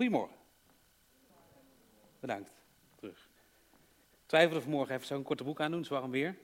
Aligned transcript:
Goedemorgen. 0.00 0.36
Bedankt. 2.20 2.50
Terug. 2.96 3.28
Ik 4.10 4.26
twijfelde 4.26 4.60
vanmorgen 4.60 4.94
even 4.94 5.06
zo'n 5.06 5.22
korte 5.22 5.42
broek 5.42 5.60
aan 5.60 5.70
doen, 5.70 5.84
zwaar 5.84 6.10
weer. 6.10 6.36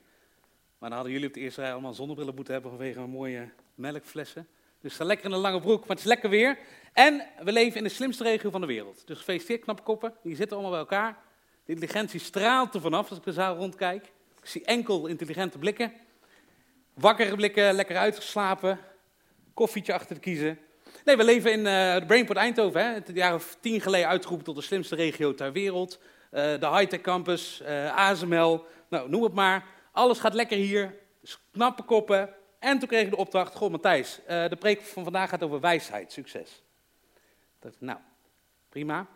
Maar 0.77 0.89
dan 0.89 0.91
hadden 0.91 1.11
jullie 1.11 1.27
op 1.27 1.33
de 1.33 1.39
eerste 1.39 1.61
rij 1.61 1.71
allemaal 1.71 1.93
zonnebrillen 1.93 2.35
moeten 2.35 2.53
hebben 2.53 2.71
vanwege 2.71 2.97
mijn 2.99 3.09
mooie 3.09 3.49
melkflessen. 3.75 4.47
Dus 4.81 4.93
sta 4.93 5.03
lekker 5.03 5.25
in 5.25 5.31
een 5.31 5.39
lange 5.39 5.59
broek, 5.59 5.79
maar 5.79 5.89
het 5.89 5.99
is 5.99 6.05
lekker 6.05 6.29
weer. 6.29 6.59
En 6.93 7.27
we 7.43 7.51
leven 7.51 7.77
in 7.77 7.83
de 7.83 7.89
slimste 7.89 8.23
regio 8.23 8.49
van 8.49 8.61
de 8.61 8.67
wereld. 8.67 9.07
Dus 9.07 9.17
gefeliciteerd, 9.17 9.61
knappe 9.61 9.83
koppen. 9.83 10.13
Die 10.23 10.35
zitten 10.35 10.57
allemaal 10.57 10.71
bij 10.71 10.97
elkaar. 10.97 11.17
De 11.65 11.73
intelligentie 11.73 12.19
straalt 12.19 12.73
er 12.73 12.81
vanaf 12.81 13.09
als 13.09 13.17
ik 13.17 13.23
de 13.23 13.33
zaal 13.33 13.55
rondkijk. 13.55 14.05
Ik 14.41 14.47
zie 14.47 14.65
enkel 14.65 15.07
intelligente 15.07 15.57
blikken. 15.57 15.93
Wakkere 16.93 17.35
blikken, 17.35 17.73
lekker 17.73 17.97
uitgeslapen. 17.97 18.79
Koffietje 19.53 19.93
achter 19.93 20.15
de 20.15 20.21
kiezen. 20.21 20.59
Nee, 21.07 21.17
we 21.17 21.23
leven 21.23 21.51
in 21.51 21.63
de 21.63 22.03
Brainport 22.07 22.37
Eindhoven. 22.37 22.81
Hè. 22.81 22.93
Het 22.93 23.11
jaar 23.13 23.33
of 23.33 23.57
tien 23.59 23.81
geleden 23.81 24.07
uitgeroepen 24.07 24.45
tot 24.45 24.55
de 24.55 24.61
slimste 24.61 24.95
regio 24.95 25.33
ter 25.33 25.51
wereld. 25.51 25.99
Uh, 25.99 26.41
de 26.41 26.69
high-tech 26.69 27.01
campus, 27.01 27.61
uh, 27.61 27.95
ASML, 27.95 28.65
nou, 28.89 29.09
noem 29.09 29.23
het 29.23 29.33
maar. 29.33 29.65
Alles 29.91 30.19
gaat 30.19 30.33
lekker 30.33 30.57
hier. 30.57 30.95
Knappe 31.51 31.83
koppen. 31.83 32.29
En 32.59 32.79
toen 32.79 32.87
kreeg 32.87 33.03
ik 33.03 33.09
de 33.09 33.17
opdracht, 33.17 33.55
goh 33.55 33.71
Matthijs, 33.71 34.19
de 34.27 34.55
preek 34.59 34.81
van 34.81 35.03
vandaag 35.03 35.29
gaat 35.29 35.43
over 35.43 35.59
wijsheid, 35.59 36.11
succes. 36.11 36.63
Dat, 37.59 37.75
nou, 37.79 37.99
prima. 38.69 39.07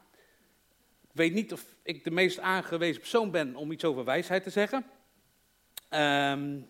Ik 1.02 1.12
weet 1.14 1.34
niet 1.34 1.54
of 1.54 1.66
ik 1.84 2.04
de 2.04 2.12
meest 2.12 2.40
aangewezen 2.40 3.00
persoon 3.00 3.32
ben 3.32 3.56
om 3.56 3.72
iets 3.72 3.84
over 3.84 4.04
wijsheid 4.04 4.44
te 4.44 4.50
zeggen. 4.50 4.78
Um, 4.78 4.90
en 5.90 6.70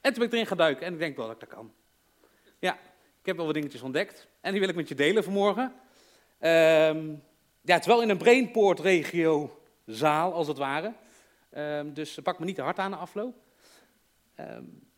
toen 0.00 0.14
ben 0.14 0.22
ik 0.22 0.32
erin 0.32 0.46
gaan 0.46 0.56
duiken 0.56 0.86
en 0.86 0.92
ik 0.92 0.98
denk 0.98 1.16
wel 1.16 1.26
dat 1.26 1.34
ik 1.34 1.40
dat 1.40 1.58
kan. 1.58 1.72
Ja, 2.58 2.78
ik 3.24 3.30
heb 3.30 3.38
wel 3.38 3.46
wat 3.46 3.54
dingetjes 3.54 3.82
ontdekt 3.82 4.28
en 4.40 4.50
die 4.50 4.60
wil 4.60 4.68
ik 4.68 4.74
met 4.74 4.88
je 4.88 4.94
delen 4.94 5.24
vanmorgen. 5.24 5.64
Um, 6.40 7.22
ja, 7.60 7.74
het 7.74 7.80
is 7.80 7.86
wel 7.86 8.02
in 8.02 8.08
een 8.08 8.16
Brainport-regio 8.16 9.60
zaal, 9.86 10.32
als 10.32 10.48
het 10.48 10.58
ware. 10.58 10.94
Um, 11.56 11.94
dus 11.94 12.18
pak 12.22 12.38
me 12.38 12.44
niet 12.44 12.54
te 12.54 12.62
hard 12.62 12.78
aan 12.78 12.90
de 12.90 12.96
afloop. 12.96 13.36
Um, 14.40 14.88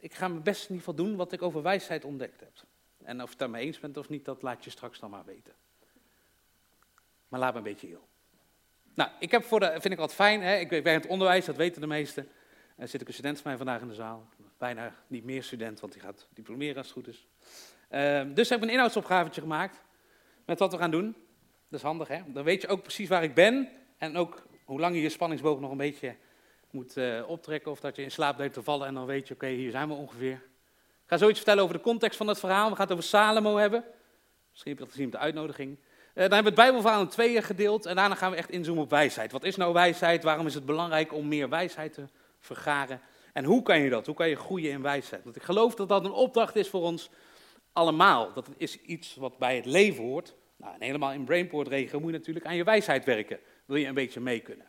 ik 0.00 0.14
ga 0.14 0.28
mijn 0.28 0.42
best 0.42 0.62
in 0.62 0.74
ieder 0.74 0.78
geval 0.78 1.04
doen 1.04 1.16
wat 1.16 1.32
ik 1.32 1.42
over 1.42 1.62
wijsheid 1.62 2.04
ontdekt 2.04 2.40
heb. 2.40 2.52
En 3.04 3.16
of 3.16 3.22
je 3.22 3.30
het 3.30 3.38
daarmee 3.38 3.66
eens 3.66 3.80
bent 3.80 3.96
of 3.96 4.08
niet, 4.08 4.24
dat 4.24 4.42
laat 4.42 4.64
je 4.64 4.70
straks 4.70 4.98
dan 4.98 5.10
maar 5.10 5.24
weten. 5.24 5.54
Maar 7.28 7.40
laat 7.40 7.52
me 7.52 7.58
een 7.58 7.64
beetje 7.64 7.86
heel. 7.86 8.08
Nou, 8.94 9.10
ik 9.18 9.30
heb 9.30 9.44
voor 9.44 9.60
de, 9.60 9.70
vind 9.70 9.94
ik 9.94 9.98
altijd 9.98 10.18
fijn, 10.18 10.42
hè? 10.42 10.56
ik 10.56 10.70
werk 10.70 10.86
in 10.86 10.92
het 10.92 11.06
onderwijs, 11.06 11.44
dat 11.44 11.56
weten 11.56 11.80
de 11.80 11.86
meesten. 11.86 12.28
Er 12.76 12.88
zit 12.88 13.00
ook 13.00 13.08
een 13.08 13.14
student 13.14 13.40
van 13.40 13.46
mij 13.46 13.56
vandaag 13.56 13.80
in 13.80 13.88
de 13.88 13.94
zaal. 13.94 14.28
Bijna 14.58 14.94
niet 15.06 15.24
meer 15.24 15.42
student, 15.42 15.80
want 15.80 15.92
die 15.92 16.02
gaat 16.02 16.26
diplomeren 16.34 16.76
als 16.76 16.86
het 16.86 16.94
goed 16.94 17.08
is. 17.08 17.26
Uh, 17.90 18.34
dus 18.34 18.48
heb 18.48 18.58
ik 18.58 18.64
een 18.64 18.70
inhoudsopgavetje 18.70 19.40
gemaakt 19.40 19.82
met 20.44 20.58
wat 20.58 20.72
we 20.72 20.78
gaan 20.78 20.90
doen. 20.90 21.16
Dat 21.68 21.80
is 21.80 21.86
handig, 21.86 22.08
hè? 22.08 22.20
Dan 22.26 22.44
weet 22.44 22.62
je 22.62 22.68
ook 22.68 22.82
precies 22.82 23.08
waar 23.08 23.22
ik 23.22 23.34
ben 23.34 23.68
en 23.98 24.16
ook 24.16 24.46
hoe 24.64 24.80
lang 24.80 24.94
je 24.94 25.02
je 25.02 25.08
spanningsboog 25.08 25.60
nog 25.60 25.70
een 25.70 25.76
beetje 25.76 26.16
moet 26.70 26.96
uh, 26.96 27.28
optrekken 27.28 27.70
of 27.70 27.80
dat 27.80 27.96
je 27.96 28.02
in 28.02 28.10
slaap 28.10 28.36
denkt 28.36 28.54
te 28.54 28.62
vallen 28.62 28.86
en 28.86 28.94
dan 28.94 29.06
weet 29.06 29.28
je, 29.28 29.34
oké, 29.34 29.46
hier 29.46 29.70
zijn 29.70 29.88
we 29.88 29.94
ongeveer. 29.94 30.32
Ik 30.32 31.12
ga 31.12 31.16
zoiets 31.16 31.36
vertellen 31.36 31.62
over 31.62 31.76
de 31.76 31.82
context 31.82 32.16
van 32.16 32.28
het 32.28 32.38
verhaal. 32.38 32.68
We 32.68 32.76
gaan 32.76 32.84
het 32.84 32.92
over 32.92 33.04
Salomo 33.04 33.56
hebben. 33.56 33.84
Misschien 34.50 34.70
heb 34.70 34.80
je 34.80 34.84
dat 34.84 34.92
gezien 34.92 35.06
op 35.06 35.12
de 35.12 35.18
uitnodiging. 35.18 35.70
Uh, 35.70 35.82
dan 36.14 36.22
hebben 36.22 36.38
we 36.38 36.44
het 36.44 36.54
Bijbelverhaal 36.54 37.00
in 37.00 37.08
tweeën 37.08 37.42
gedeeld 37.42 37.86
en 37.86 37.96
daarna 37.96 38.14
gaan 38.14 38.30
we 38.30 38.36
echt 38.36 38.50
inzoomen 38.50 38.82
op 38.82 38.90
wijsheid. 38.90 39.32
Wat 39.32 39.44
is 39.44 39.56
nou 39.56 39.72
wijsheid? 39.72 40.22
Waarom 40.22 40.46
is 40.46 40.54
het 40.54 40.66
belangrijk 40.66 41.12
om 41.12 41.28
meer 41.28 41.48
wijsheid 41.48 41.92
te 41.92 42.08
vergaren? 42.38 43.00
En 43.36 43.44
hoe 43.44 43.62
kan 43.62 43.80
je 43.80 43.90
dat? 43.90 44.06
Hoe 44.06 44.14
kan 44.14 44.28
je 44.28 44.36
groeien 44.36 44.70
in 44.70 44.82
wijsheid? 44.82 45.24
Want 45.24 45.36
ik 45.36 45.42
geloof 45.42 45.74
dat 45.74 45.88
dat 45.88 46.04
een 46.04 46.12
opdracht 46.12 46.56
is 46.56 46.68
voor 46.68 46.80
ons 46.80 47.10
allemaal. 47.72 48.32
Dat 48.32 48.48
is 48.56 48.80
iets 48.80 49.14
wat 49.14 49.38
bij 49.38 49.56
het 49.56 49.66
leven 49.66 50.04
hoort. 50.04 50.34
Nou, 50.56 50.74
en 50.74 50.82
helemaal 50.82 51.12
in 51.12 51.24
Brainport-regio 51.24 52.00
moet 52.00 52.10
je 52.10 52.18
natuurlijk 52.18 52.46
aan 52.46 52.56
je 52.56 52.64
wijsheid 52.64 53.04
werken. 53.04 53.38
Wil 53.64 53.76
je 53.76 53.86
een 53.86 53.94
beetje 53.94 54.20
mee 54.20 54.40
kunnen. 54.40 54.66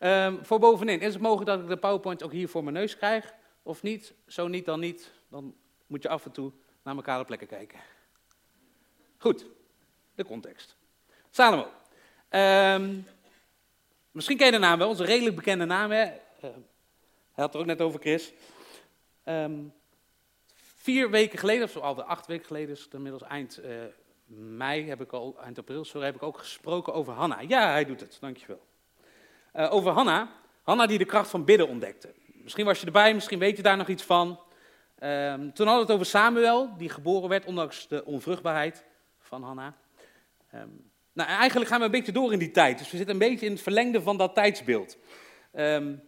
Um, 0.00 0.44
voor 0.44 0.58
bovenin, 0.58 1.00
is 1.00 1.12
het 1.12 1.22
mogelijk 1.22 1.46
dat 1.46 1.60
ik 1.60 1.68
de 1.68 1.76
PowerPoint 1.76 2.22
ook 2.22 2.32
hier 2.32 2.48
voor 2.48 2.62
mijn 2.62 2.74
neus 2.74 2.96
krijg? 2.96 3.34
Of 3.62 3.82
niet? 3.82 4.14
Zo 4.26 4.48
niet, 4.48 4.64
dan 4.64 4.80
niet. 4.80 5.12
Dan 5.28 5.54
moet 5.86 6.02
je 6.02 6.08
af 6.08 6.24
en 6.24 6.32
toe 6.32 6.52
naar 6.82 6.96
elkaar 6.96 7.24
plekken 7.24 7.48
kijken. 7.48 7.78
Goed, 9.18 9.46
de 10.14 10.24
context. 10.24 10.76
Salomo. 11.30 11.66
Um, 12.30 13.06
misschien 14.10 14.36
ken 14.36 14.46
je 14.46 14.52
de 14.52 14.58
naam 14.58 14.78
wel, 14.78 14.88
onze 14.88 15.04
redelijk 15.04 15.36
bekende 15.36 15.64
naam. 15.64 15.90
Hè? 15.90 16.12
Hij 17.34 17.44
had 17.44 17.52
het 17.52 17.54
er 17.54 17.60
ook 17.60 17.66
net 17.66 17.80
over, 17.80 18.00
Chris. 18.00 18.32
Um, 19.24 19.72
vier 20.54 21.10
weken 21.10 21.38
geleden, 21.38 21.64
of 21.64 21.76
al 21.76 22.02
acht 22.02 22.26
weken 22.26 22.46
geleden, 22.46 22.74
is 22.74 22.88
inmiddels 22.92 23.22
eind 23.22 23.60
uh, 23.64 23.70
mei, 24.26 24.88
heb 24.88 25.00
ik 25.00 25.12
al, 25.12 25.36
eind 25.42 25.58
april, 25.58 25.84
sorry, 25.84 26.06
heb 26.06 26.14
ik 26.14 26.22
ook 26.22 26.38
gesproken 26.38 26.94
over 26.94 27.12
Hanna. 27.12 27.40
Ja, 27.40 27.70
hij 27.70 27.84
doet 27.84 28.00
het, 28.00 28.16
dankjewel. 28.20 28.66
Uh, 29.56 29.72
over 29.72 29.92
Hanna. 29.92 30.30
Hanna 30.62 30.86
die 30.86 30.98
de 30.98 31.04
kracht 31.04 31.30
van 31.30 31.44
bidden 31.44 31.68
ontdekte. 31.68 32.14
Misschien 32.26 32.64
was 32.64 32.80
je 32.80 32.86
erbij, 32.86 33.14
misschien 33.14 33.38
weet 33.38 33.56
je 33.56 33.62
daar 33.62 33.76
nog 33.76 33.88
iets 33.88 34.02
van. 34.02 34.28
Um, 34.28 35.52
toen 35.52 35.66
hadden 35.66 35.74
we 35.74 35.80
het 35.80 35.90
over 35.90 36.06
Samuel, 36.06 36.76
die 36.76 36.88
geboren 36.88 37.28
werd 37.28 37.44
ondanks 37.44 37.88
de 37.88 38.04
onvruchtbaarheid 38.04 38.84
van 39.18 39.42
Hanna. 39.42 39.76
Um, 40.54 40.90
nou, 41.12 41.28
eigenlijk 41.28 41.70
gaan 41.70 41.78
we 41.78 41.84
een 41.84 41.90
beetje 41.90 42.12
door 42.12 42.32
in 42.32 42.38
die 42.38 42.50
tijd, 42.50 42.78
dus 42.78 42.90
we 42.90 42.96
zitten 42.96 43.14
een 43.14 43.28
beetje 43.30 43.46
in 43.46 43.52
het 43.52 43.62
verlengde 43.62 44.02
van 44.02 44.16
dat 44.16 44.34
tijdsbeeld. 44.34 44.96
Um, 45.52 46.02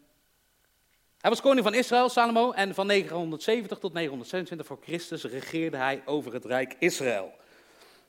hij 1.26 1.34
was 1.34 1.44
koning 1.44 1.64
van 1.64 1.74
Israël, 1.74 2.08
Salomo, 2.08 2.52
en 2.52 2.74
van 2.74 2.86
970 2.86 3.78
tot 3.78 3.92
926 3.92 4.66
voor 4.66 4.78
Christus 4.82 5.24
regeerde 5.24 5.76
hij 5.76 6.02
over 6.04 6.32
het 6.32 6.44
rijk 6.44 6.76
Israël. 6.78 7.32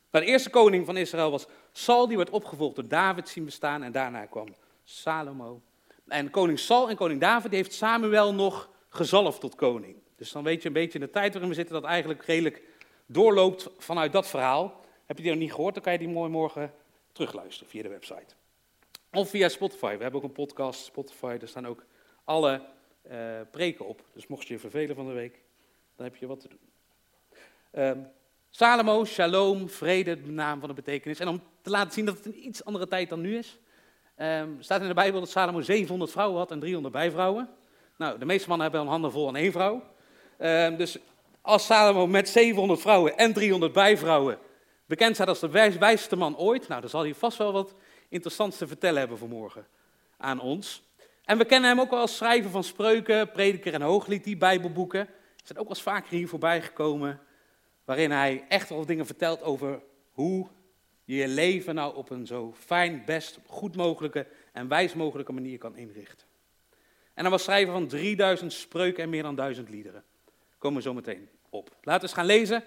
De 0.10 0.26
eerste 0.26 0.50
koning 0.50 0.86
van 0.86 0.98
Israël 0.98 1.32
was 1.32 1.48
Saul, 1.72 2.08
die 2.08 2.18
werd 2.18 2.30
opgevolgd 2.30 2.76
door 2.76 2.88
David 2.88 3.30
zien 3.30 3.46
bestaan 3.46 3.84
en 3.84 3.92
daarna 3.92 4.26
kwam 4.26 4.48
Salomo. 4.84 5.62
En 6.08 6.30
koning 6.30 6.60
Saul 6.60 6.90
en 6.90 6.96
koning 6.96 7.22
David 7.22 7.52
heeft 7.52 7.74
Samuel 7.74 8.34
nog 8.34 8.70
gezalfd 8.90 9.40
tot 9.40 9.56
koning. 9.56 9.96
Dus 10.16 10.32
dan 10.32 10.44
weet 10.44 10.62
je 10.62 10.68
een 10.68 10.74
beetje 10.74 11.00
in 11.00 11.06
de 11.06 11.12
tijd 11.12 11.32
waarin 11.32 11.50
we 11.50 11.56
zitten 11.56 11.76
dat 11.82 11.84
eigenlijk 11.84 12.26
redelijk 12.26 12.62
doorloopt 13.06 13.70
vanuit 13.78 14.12
dat 14.12 14.28
verhaal. 14.28 14.82
Heb 15.06 15.18
je 15.18 15.24
die 15.24 15.32
nog 15.32 15.42
niet 15.42 15.54
gehoord, 15.54 15.74
dan 15.74 15.84
kan 15.84 15.94
je 15.94 16.00
die 16.00 16.08
mooi 16.10 16.30
morgen 16.30 16.74
terugluisteren 17.12 17.70
via 17.70 17.82
de 17.82 17.90
website. 17.90 18.36
Of 19.12 19.30
via 19.30 19.50
Spotify. 19.50 19.96
We 19.96 20.02
hebben 20.02 20.22
ook 20.22 20.28
een 20.28 20.46
podcast, 20.46 20.84
Spotify, 20.86 21.38
daar 21.38 21.48
staan 21.48 21.68
ook 21.68 21.86
alle 22.24 22.76
uh, 23.12 23.40
preken 23.52 23.88
op. 23.88 24.04
Dus 24.14 24.28
mocht 24.28 24.48
je 24.48 24.54
je 24.54 24.60
vervelen 24.60 24.96
van 24.96 25.08
de 25.08 25.14
week, 25.14 25.42
dan 25.96 26.06
heb 26.06 26.16
je 26.16 26.28
wat 26.28 26.40
te 26.40 26.48
doen. 26.48 26.60
Um, 27.84 28.08
Salomo, 28.50 29.06
shalom, 29.06 29.70
vrede, 29.70 30.22
de 30.22 30.32
naam 30.32 30.60
van 30.60 30.70
de 30.70 30.76
betekenis. 30.76 31.20
En 31.20 31.28
om 31.28 31.42
te 31.62 31.70
laten 31.70 31.94
zien 31.94 32.06
dat 32.06 32.18
het 32.18 32.26
een 32.26 32.46
iets 32.48 32.66
andere 32.66 32.88
tijd 32.88 33.10
dan 33.10 33.22
nu 33.22 33.38
is, 33.38 33.60
um, 34.18 34.58
staat 34.60 34.82
in 34.82 34.88
de 34.88 34.94
Bijbel 34.94 35.20
dat 35.20 35.30
Salomo 35.30 35.62
700 35.62 36.12
vrouwen 36.12 36.38
had 36.38 36.52
en 36.52 36.60
300 36.60 36.94
bijvrouwen. 36.94 37.50
Nou, 37.98 38.20
de 38.20 38.26
meeste 38.26 38.48
mannen 38.48 38.68
hebben 38.68 38.86
een 38.86 38.92
handen 38.92 39.12
vol 39.12 39.28
aan 39.28 39.36
één 39.36 39.52
vrouw. 39.52 39.84
Um, 40.40 40.78
dus 40.78 40.98
als 41.42 41.66
Salomo 41.66 42.08
met 42.08 42.30
700 42.30 42.82
vrouwen 42.82 43.18
en 43.18 43.34
300 43.34 43.74
bijvrouwen 43.74 44.40
bekend 44.88 45.16
staat 45.16 45.28
als 45.28 45.40
de 45.40 45.50
wijs, 45.50 45.78
wijste 45.78 46.16
man 46.16 46.38
ooit, 46.38 46.68
nou, 46.68 46.82
dan 46.82 46.90
zal 46.90 47.02
hij 47.02 47.16
vast 47.16 47.38
wel 47.38 47.52
wat 47.52 47.76
interessants 48.10 48.58
te 48.58 48.68
vertellen 48.68 49.00
hebben 49.00 49.18
vanmorgen 49.18 49.68
aan 50.18 50.40
ons. 50.40 50.84
En 51.28 51.38
we 51.38 51.46
kennen 51.46 51.70
hem 51.70 51.80
ook 51.80 51.90
wel 51.90 52.00
als 52.00 52.16
schrijver 52.16 52.50
van 52.50 52.64
spreuken, 52.64 53.32
prediker 53.32 53.74
en 53.74 53.82
hooglied, 53.82 54.24
die 54.24 54.38
bijbelboeken. 54.38 55.08
Zijn 55.44 55.60
ook 55.60 55.68
wel 55.68 55.76
eens 55.76 55.82
vaker 55.82 56.10
hier 56.10 56.28
voorbij 56.28 56.62
gekomen, 56.62 57.20
waarin 57.86 58.12
hij 58.12 58.46
echt 58.50 58.70
wel 58.70 58.86
dingen 58.86 59.06
vertelt 59.06 59.42
over 59.44 59.82
hoe 60.12 60.48
je 61.04 61.16
je 61.16 61.28
leven 61.28 61.76
nou 61.76 61.96
op 61.96 62.10
een 62.10 62.28
zo 62.28 62.54
fijn, 62.58 63.04
best, 63.06 63.40
goed 63.46 63.76
mogelijke 63.76 64.28
en 64.54 64.68
wijs 64.68 64.94
mogelijke 64.94 65.32
manier 65.32 65.58
kan 65.58 65.76
inrichten. 65.76 66.28
En 67.14 67.22
hij 67.22 67.32
was 67.32 67.44
schrijver 67.44 67.74
van 67.74 67.88
3000 67.88 68.54
spreuken 68.54 69.04
en 69.04 69.10
meer 69.10 69.24
dan 69.24 69.36
1000 69.36 69.70
liederen. 69.70 70.04
Komen 70.58 70.78
we 70.78 70.84
zo 70.84 70.94
meteen 70.94 71.30
op. 71.50 71.70
Laten 71.82 72.02
we 72.02 72.08
eens 72.08 72.18
gaan 72.18 72.26
lezen. 72.26 72.64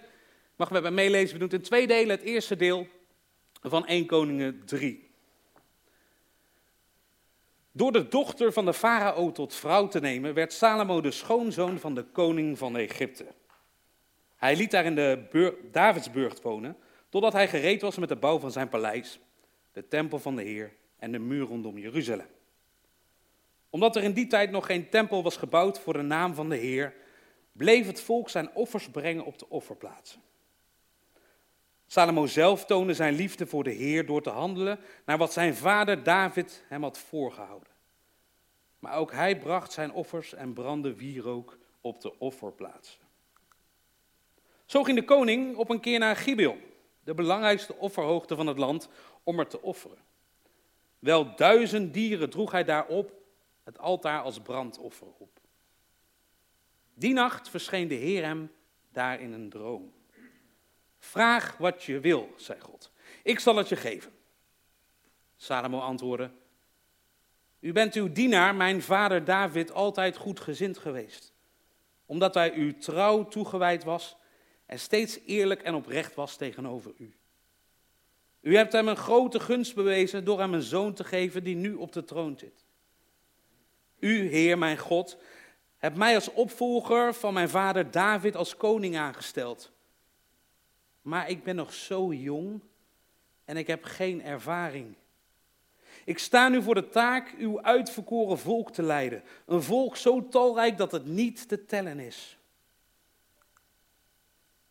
Mag 0.56 0.68
we 0.68 0.80
bij 0.80 0.90
meelezen? 0.90 1.32
We 1.32 1.38
doen 1.38 1.48
het 1.48 1.58
in 1.58 1.62
twee 1.62 1.86
delen. 1.86 2.16
Het 2.16 2.26
eerste 2.26 2.56
deel 2.56 2.86
van 3.62 3.86
1 3.86 4.06
Koningen 4.06 4.64
3. 4.64 5.09
Door 7.72 7.92
de 7.92 8.08
dochter 8.08 8.52
van 8.52 8.64
de 8.64 8.74
farao 8.74 9.32
tot 9.32 9.54
vrouw 9.54 9.88
te 9.88 10.00
nemen, 10.00 10.34
werd 10.34 10.52
Salomo 10.52 11.00
de 11.00 11.10
schoonzoon 11.10 11.78
van 11.78 11.94
de 11.94 12.02
koning 12.02 12.58
van 12.58 12.76
Egypte. 12.76 13.26
Hij 14.36 14.56
liet 14.56 14.70
daar 14.70 14.84
in 14.84 14.94
de 14.94 15.58
Davidsburg 15.70 16.42
wonen, 16.42 16.76
totdat 17.08 17.32
hij 17.32 17.48
gereed 17.48 17.82
was 17.82 17.98
met 17.98 18.08
de 18.08 18.16
bouw 18.16 18.38
van 18.38 18.52
zijn 18.52 18.68
paleis, 18.68 19.20
de 19.72 19.88
tempel 19.88 20.18
van 20.18 20.36
de 20.36 20.42
Heer 20.42 20.72
en 20.98 21.12
de 21.12 21.18
muur 21.18 21.46
rondom 21.46 21.78
Jeruzalem. 21.78 22.26
Omdat 23.70 23.96
er 23.96 24.02
in 24.02 24.12
die 24.12 24.26
tijd 24.26 24.50
nog 24.50 24.66
geen 24.66 24.88
tempel 24.88 25.22
was 25.22 25.36
gebouwd 25.36 25.80
voor 25.80 25.92
de 25.92 26.02
naam 26.02 26.34
van 26.34 26.48
de 26.48 26.56
Heer, 26.56 26.94
bleef 27.52 27.86
het 27.86 28.00
volk 28.00 28.28
zijn 28.28 28.54
offers 28.54 28.88
brengen 28.88 29.24
op 29.24 29.38
de 29.38 29.48
offerplaatsen. 29.48 30.20
Salomo 31.92 32.26
zelf 32.26 32.64
toonde 32.64 32.94
zijn 32.94 33.14
liefde 33.14 33.46
voor 33.46 33.64
de 33.64 33.70
Heer 33.70 34.06
door 34.06 34.22
te 34.22 34.30
handelen 34.30 34.78
naar 35.04 35.18
wat 35.18 35.32
zijn 35.32 35.54
vader 35.54 36.02
David 36.02 36.64
hem 36.68 36.82
had 36.82 36.98
voorgehouden. 36.98 37.72
Maar 38.78 38.96
ook 38.96 39.12
hij 39.12 39.38
bracht 39.38 39.72
zijn 39.72 39.92
offers 39.92 40.34
en 40.34 40.52
brandde 40.52 40.94
wierook 40.94 41.58
op 41.80 42.00
de 42.00 42.18
offerplaatsen. 42.18 43.00
Zo 44.64 44.82
ging 44.82 44.98
de 44.98 45.04
koning 45.04 45.56
op 45.56 45.70
een 45.70 45.80
keer 45.80 45.98
naar 45.98 46.16
Gibeon, 46.16 46.60
de 47.04 47.14
belangrijkste 47.14 47.76
offerhoogte 47.76 48.36
van 48.36 48.46
het 48.46 48.58
land, 48.58 48.88
om 49.22 49.38
er 49.38 49.46
te 49.46 49.62
offeren. 49.62 50.04
Wel 50.98 51.36
duizend 51.36 51.94
dieren 51.94 52.30
droeg 52.30 52.50
hij 52.50 52.64
daarop 52.64 53.12
het 53.64 53.78
altaar 53.78 54.22
als 54.22 54.40
brandoffer 54.40 55.08
op. 55.18 55.40
Die 56.94 57.12
nacht 57.12 57.48
verscheen 57.48 57.88
de 57.88 57.94
Heer 57.94 58.24
hem 58.24 58.50
daar 58.92 59.20
in 59.20 59.32
een 59.32 59.50
droom. 59.50 59.98
Vraag 61.00 61.56
wat 61.56 61.82
je 61.82 62.00
wil, 62.00 62.32
zei 62.36 62.60
God. 62.60 62.90
Ik 63.22 63.38
zal 63.38 63.56
het 63.56 63.68
je 63.68 63.76
geven. 63.76 64.12
Salomo 65.36 65.78
antwoordde: 65.78 66.30
U 67.60 67.72
bent 67.72 67.94
uw 67.94 68.12
dienaar, 68.12 68.54
mijn 68.54 68.82
vader 68.82 69.24
David, 69.24 69.72
altijd 69.72 70.16
goed 70.16 70.40
gezind 70.40 70.78
geweest. 70.78 71.32
Omdat 72.06 72.34
hij 72.34 72.52
u 72.52 72.78
trouw 72.78 73.28
toegewijd 73.28 73.84
was 73.84 74.16
en 74.66 74.78
steeds 74.78 75.18
eerlijk 75.26 75.62
en 75.62 75.74
oprecht 75.74 76.14
was 76.14 76.36
tegenover 76.36 76.92
u. 76.98 77.14
U 78.40 78.56
hebt 78.56 78.72
hem 78.72 78.88
een 78.88 78.96
grote 78.96 79.40
gunst 79.40 79.74
bewezen 79.74 80.24
door 80.24 80.38
hem 80.38 80.54
een 80.54 80.62
zoon 80.62 80.94
te 80.94 81.04
geven 81.04 81.44
die 81.44 81.56
nu 81.56 81.74
op 81.74 81.92
de 81.92 82.04
troon 82.04 82.38
zit. 82.38 82.64
U, 83.98 84.28
Heer 84.28 84.58
mijn 84.58 84.78
God, 84.78 85.18
hebt 85.76 85.96
mij 85.96 86.14
als 86.14 86.32
opvolger 86.32 87.14
van 87.14 87.34
mijn 87.34 87.48
vader 87.48 87.90
David 87.90 88.36
als 88.36 88.56
koning 88.56 88.96
aangesteld. 88.96 89.72
Maar 91.02 91.30
ik 91.30 91.42
ben 91.42 91.56
nog 91.56 91.74
zo 91.74 92.12
jong 92.12 92.60
en 93.44 93.56
ik 93.56 93.66
heb 93.66 93.84
geen 93.84 94.22
ervaring. 94.22 94.94
Ik 96.04 96.18
sta 96.18 96.48
nu 96.48 96.62
voor 96.62 96.74
de 96.74 96.88
taak 96.88 97.34
uw 97.38 97.62
uitverkoren 97.62 98.38
volk 98.38 98.72
te 98.72 98.82
leiden. 98.82 99.22
Een 99.46 99.62
volk 99.62 99.96
zo 99.96 100.28
talrijk 100.28 100.76
dat 100.76 100.92
het 100.92 101.06
niet 101.06 101.48
te 101.48 101.64
tellen 101.64 101.98
is. 101.98 102.38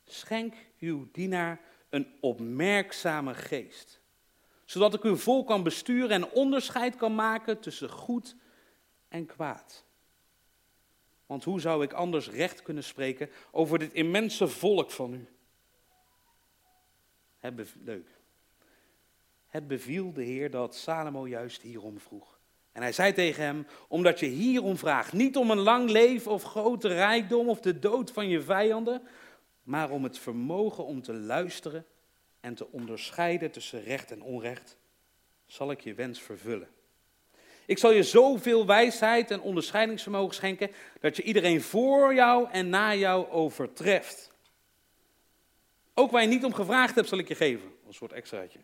Schenk 0.05 0.55
uw 0.79 1.07
dienaar 1.11 1.59
een 1.89 2.07
opmerkzame 2.19 3.33
geest, 3.33 3.99
zodat 4.65 4.93
ik 4.93 5.03
uw 5.03 5.15
volk 5.15 5.47
kan 5.47 5.63
besturen 5.63 6.09
en 6.09 6.31
onderscheid 6.31 6.95
kan 6.95 7.15
maken 7.15 7.59
tussen 7.59 7.89
goed 7.89 8.35
en 9.07 9.25
kwaad. 9.25 9.85
Want 11.25 11.43
hoe 11.43 11.59
zou 11.59 11.83
ik 11.83 11.93
anders 11.93 12.29
recht 12.29 12.61
kunnen 12.61 12.83
spreken 12.83 13.29
over 13.51 13.79
dit 13.79 13.93
immense 13.93 14.47
volk 14.47 14.91
van 14.91 15.13
u? 15.13 15.27
Het 17.39 17.75
leuk. 17.83 18.07
Het 19.47 19.67
beviel 19.67 20.13
de 20.13 20.23
Heer 20.23 20.51
dat 20.51 20.75
Salomo 20.75 21.27
juist 21.27 21.61
hierom 21.61 21.99
vroeg. 21.99 22.39
En 22.71 22.81
hij 22.81 22.91
zei 22.91 23.13
tegen 23.13 23.43
hem, 23.43 23.67
omdat 23.87 24.19
je 24.19 24.25
hierom 24.25 24.77
vraagt, 24.77 25.13
niet 25.13 25.37
om 25.37 25.51
een 25.51 25.59
lang 25.59 25.89
leven 25.89 26.31
of 26.31 26.43
grote 26.43 26.87
rijkdom 26.87 27.49
of 27.49 27.59
de 27.59 27.79
dood 27.79 28.11
van 28.11 28.27
je 28.27 28.41
vijanden, 28.41 29.01
maar 29.63 29.89
om 29.89 30.03
het 30.03 30.17
vermogen 30.17 30.85
om 30.85 31.01
te 31.01 31.13
luisteren 31.13 31.85
en 32.39 32.55
te 32.55 32.71
onderscheiden 32.71 33.51
tussen 33.51 33.83
recht 33.83 34.11
en 34.11 34.21
onrecht, 34.21 34.77
zal 35.45 35.71
ik 35.71 35.81
je 35.81 35.93
wens 35.93 36.21
vervullen. 36.21 36.69
Ik 37.65 37.77
zal 37.77 37.91
je 37.91 38.03
zoveel 38.03 38.65
wijsheid 38.65 39.31
en 39.31 39.41
onderscheidingsvermogen 39.41 40.35
schenken 40.35 40.71
dat 40.99 41.15
je 41.15 41.23
iedereen 41.23 41.61
voor 41.61 42.13
jou 42.13 42.49
en 42.51 42.69
na 42.69 42.95
jou 42.95 43.29
overtreft. 43.29 44.28
Ook 45.99 46.11
waar 46.11 46.21
je 46.21 46.27
niet 46.27 46.45
om 46.45 46.53
gevraagd 46.53 46.95
hebt, 46.95 47.07
zal 47.07 47.17
ik 47.17 47.27
je 47.27 47.35
geven. 47.35 47.71
Een 47.87 47.93
soort 47.93 48.11
extraatje. 48.11 48.59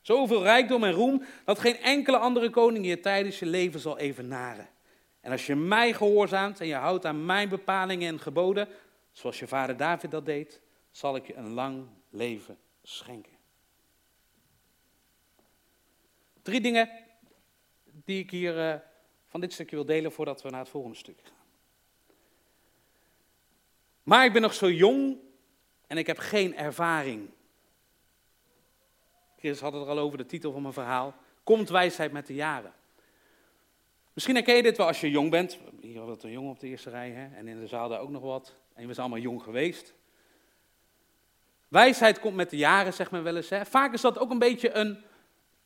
Zoveel 0.00 0.42
rijkdom 0.42 0.84
en 0.84 0.92
roem 0.92 1.22
dat 1.44 1.58
geen 1.58 1.76
enkele 1.76 2.16
andere 2.16 2.50
koning 2.50 2.86
je 2.86 3.00
tijdens 3.00 3.38
je 3.38 3.46
leven 3.46 3.80
zal 3.80 3.98
evenaren. 3.98 4.68
En 5.20 5.32
als 5.32 5.46
je 5.46 5.56
mij 5.56 5.92
gehoorzaamt 5.92 6.60
en 6.60 6.66
je 6.66 6.74
houdt 6.74 7.06
aan 7.06 7.26
mijn 7.26 7.48
bepalingen 7.48 8.08
en 8.08 8.20
geboden, 8.20 8.68
zoals 9.12 9.38
je 9.38 9.46
vader 9.46 9.76
David 9.76 10.10
dat 10.10 10.26
deed, 10.26 10.60
zal 10.90 11.16
ik 11.16 11.26
je 11.26 11.34
een 11.34 11.50
lang 11.50 11.86
leven 12.10 12.58
schenken. 12.82 13.36
Drie 16.42 16.60
dingen 16.60 16.90
die 17.84 18.22
ik 18.22 18.30
hier 18.30 18.56
uh, 18.56 18.74
van 19.26 19.40
dit 19.40 19.52
stukje 19.52 19.76
wil 19.76 19.84
delen 19.84 20.12
voordat 20.12 20.42
we 20.42 20.50
naar 20.50 20.60
het 20.60 20.68
volgende 20.68 20.96
stukje 20.96 21.26
gaan. 21.26 21.46
Maar 24.02 24.24
ik 24.24 24.32
ben 24.32 24.42
nog 24.42 24.54
zo 24.54 24.70
jong 24.70 25.28
en 25.90 25.98
ik 25.98 26.06
heb 26.06 26.18
geen 26.18 26.56
ervaring. 26.56 27.28
Chris 29.38 29.60
had 29.60 29.72
het 29.72 29.82
er 29.82 29.88
al 29.88 29.98
over, 29.98 30.18
de 30.18 30.26
titel 30.26 30.52
van 30.52 30.62
mijn 30.62 30.74
verhaal. 30.74 31.14
Komt 31.44 31.68
wijsheid 31.68 32.12
met 32.12 32.26
de 32.26 32.34
jaren. 32.34 32.72
Misschien 34.12 34.34
herken 34.34 34.56
je 34.56 34.62
dit 34.62 34.76
wel 34.76 34.86
als 34.86 35.00
je 35.00 35.10
jong 35.10 35.30
bent. 35.30 35.58
Hier 35.80 36.04
was 36.04 36.22
een 36.22 36.30
jong 36.30 36.50
op 36.50 36.60
de 36.60 36.66
eerste 36.66 36.90
rij 36.90 37.10
hè? 37.10 37.36
en 37.36 37.48
in 37.48 37.60
de 37.60 37.66
zaal 37.66 37.88
daar 37.88 38.00
ook 38.00 38.10
nog 38.10 38.22
wat. 38.22 38.54
En 38.74 38.86
we 38.86 38.94
zijn 38.94 39.06
allemaal 39.06 39.24
jong 39.24 39.42
geweest. 39.42 39.94
Wijsheid 41.68 42.20
komt 42.20 42.34
met 42.34 42.50
de 42.50 42.56
jaren, 42.56 42.92
zegt 42.92 43.10
men 43.10 43.22
wel 43.22 43.36
eens. 43.36 43.48
Hè? 43.48 43.66
Vaak 43.66 43.92
is 43.92 44.00
dat 44.00 44.18
ook 44.18 44.30
een 44.30 44.38
beetje 44.38 44.74
een 44.74 45.04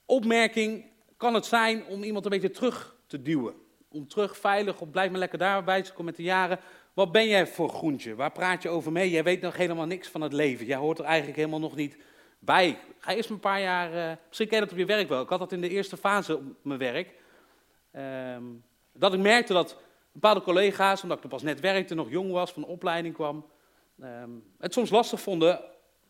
opmerking 0.05 0.85
kan 1.17 1.35
het 1.35 1.47
zijn 1.47 1.85
om 1.87 2.03
iemand 2.03 2.25
een 2.25 2.31
beetje 2.31 2.51
terug 2.51 2.97
te 3.07 3.23
duwen. 3.23 3.55
Om 3.89 4.09
terug 4.09 4.37
veilig 4.39 4.81
op, 4.81 4.91
blijf 4.91 5.11
maar 5.11 5.19
lekker 5.19 5.39
daarbij, 5.39 5.85
ze 5.85 5.93
komt 5.93 6.07
met 6.07 6.17
de 6.17 6.23
jaren. 6.23 6.59
Wat 6.95 7.13
ben 7.13 7.27
jij 7.29 7.47
voor 7.47 7.69
groentje? 7.69 8.15
Waar 8.15 8.33
praat 8.33 8.63
je 8.63 8.69
over 8.69 8.93
mee? 8.93 9.11
Jij 9.11 9.23
weet 9.23 9.41
nog 9.41 9.57
helemaal 9.57 9.87
niks 9.87 10.09
van 10.09 10.21
het 10.21 10.33
leven. 10.33 10.67
Jij 10.67 10.77
hoort 10.77 10.99
er 10.99 11.05
eigenlijk 11.05 11.37
helemaal 11.37 11.61
nog 11.61 11.77
niet 11.77 11.97
bij. 12.39 12.79
Ga 12.99 13.15
eerst 13.15 13.31
een 13.31 13.41
paar 13.41 13.61
jaar, 13.61 13.95
uh, 13.95 14.17
misschien 14.29 14.49
ken 14.49 14.59
je 14.59 14.65
dat 14.65 14.73
op 14.73 14.79
je 14.79 14.85
werk 14.85 15.09
wel. 15.09 15.23
Ik 15.23 15.29
had 15.29 15.39
dat 15.39 15.53
in 15.53 15.61
de 15.61 15.69
eerste 15.69 15.97
fase 15.97 16.37
op 16.37 16.43
mijn 16.63 16.79
werk. 16.79 17.15
Ehm, 17.91 18.43
dat 18.93 19.13
ik 19.15 19.21
merkte 19.21 19.53
dat 19.53 19.77
bepaalde 20.13 20.43
collega's, 20.43 21.03
omdat 21.03 21.17
ik 21.17 21.23
er 21.23 21.29
pas 21.29 21.43
net 21.43 21.61
werkte, 21.61 21.95
nog 21.95 22.11
jong 22.11 22.31
was, 22.31 22.53
van 22.53 22.63
de 22.63 22.69
opleiding 22.69 23.15
kwam, 23.15 23.47
ehm, 24.01 24.31
het 24.59 24.73
soms 24.73 24.91
lastig 24.91 25.21
vonden 25.21 25.61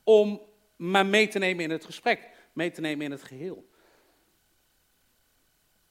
om 0.03 0.41
me 0.77 1.05
mee 1.05 1.29
te 1.29 1.39
nemen 1.39 1.65
in 1.65 1.71
het 1.71 1.85
gesprek, 1.85 2.31
mee 2.53 2.71
te 2.71 2.81
nemen 2.81 3.05
in 3.05 3.11
het 3.11 3.23
geheel. 3.23 3.69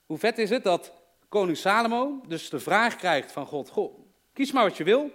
Hoe 0.06 0.18
vet 0.18 0.38
is 0.38 0.50
het 0.50 0.63
dat 0.63 0.94
koning 1.30 1.57
Salomo 1.57 2.22
dus 2.28 2.50
de 2.50 2.60
vraag 2.60 2.96
krijgt 2.96 3.31
van 3.31 3.46
God, 3.46 3.69
kies 4.34 4.52
maar 4.52 4.64
wat 4.64 4.78
je 4.78 4.84
wil. 4.84 5.06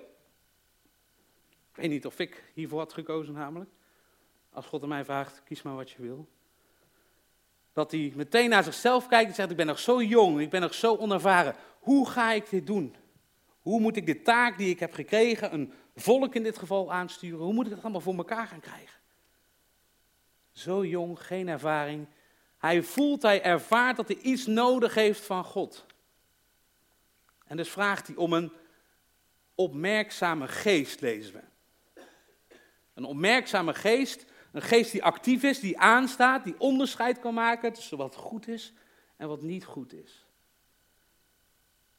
Ik 1.70 1.74
weet 1.84 1.90
niet 1.90 2.06
of 2.06 2.18
ik 2.18 2.44
hiervoor 2.54 2.78
had 2.78 2.92
gekozen 2.92 3.34
namelijk. 3.34 3.70
Als 4.52 4.66
God 4.66 4.82
aan 4.82 4.88
mij 4.88 5.04
vraagt, 5.04 5.42
kies 5.44 5.62
maar 5.62 5.74
wat 5.74 5.90
je 5.90 6.02
wil. 6.02 6.28
Dat 7.72 7.90
hij 7.90 8.12
meteen 8.16 8.50
naar 8.50 8.64
zichzelf 8.64 9.08
kijkt 9.08 9.28
en 9.28 9.34
zegt, 9.34 9.50
ik 9.50 9.56
ben 9.56 9.66
nog 9.66 9.78
zo 9.78 10.02
jong, 10.02 10.40
ik 10.40 10.50
ben 10.50 10.60
nog 10.60 10.74
zo 10.74 10.96
onervaren. 10.96 11.54
Hoe 11.78 12.08
ga 12.08 12.32
ik 12.32 12.50
dit 12.50 12.66
doen? 12.66 12.94
Hoe 13.58 13.80
moet 13.80 13.96
ik 13.96 14.06
de 14.06 14.22
taak 14.22 14.58
die 14.58 14.70
ik 14.70 14.80
heb 14.80 14.94
gekregen, 14.94 15.54
een 15.54 15.72
volk 15.96 16.34
in 16.34 16.42
dit 16.42 16.58
geval 16.58 16.92
aansturen, 16.92 17.38
hoe 17.38 17.52
moet 17.52 17.66
ik 17.66 17.72
dat 17.72 17.82
allemaal 17.82 18.00
voor 18.00 18.16
elkaar 18.16 18.46
gaan 18.46 18.60
krijgen? 18.60 19.00
Zo 20.52 20.84
jong, 20.84 21.20
geen 21.26 21.48
ervaring, 21.48 22.06
hij 22.58 22.82
voelt, 22.82 23.22
hij 23.22 23.42
ervaart 23.42 23.96
dat 23.96 24.08
hij 24.08 24.16
iets 24.16 24.46
nodig 24.46 24.94
heeft 24.94 25.24
van 25.24 25.44
God. 25.44 25.86
En 27.46 27.56
dus 27.56 27.68
vraagt 27.68 28.06
hij 28.06 28.16
om 28.16 28.32
een 28.32 28.52
opmerkzame 29.58 30.48
geest, 30.48 31.00
lezen 31.00 31.32
we. 31.32 31.40
Een 32.94 33.04
opmerkzame 33.04 33.74
geest, 33.74 34.26
een 34.52 34.62
geest 34.62 34.92
die 34.92 35.04
actief 35.04 35.42
is, 35.42 35.60
die 35.60 35.78
aanstaat, 35.78 36.44
die 36.44 36.54
onderscheid 36.58 37.18
kan 37.18 37.34
maken 37.34 37.72
tussen 37.72 37.98
wat 37.98 38.14
goed 38.14 38.48
is 38.48 38.72
en 39.16 39.28
wat 39.28 39.42
niet 39.42 39.64
goed 39.64 39.92
is. 39.92 40.26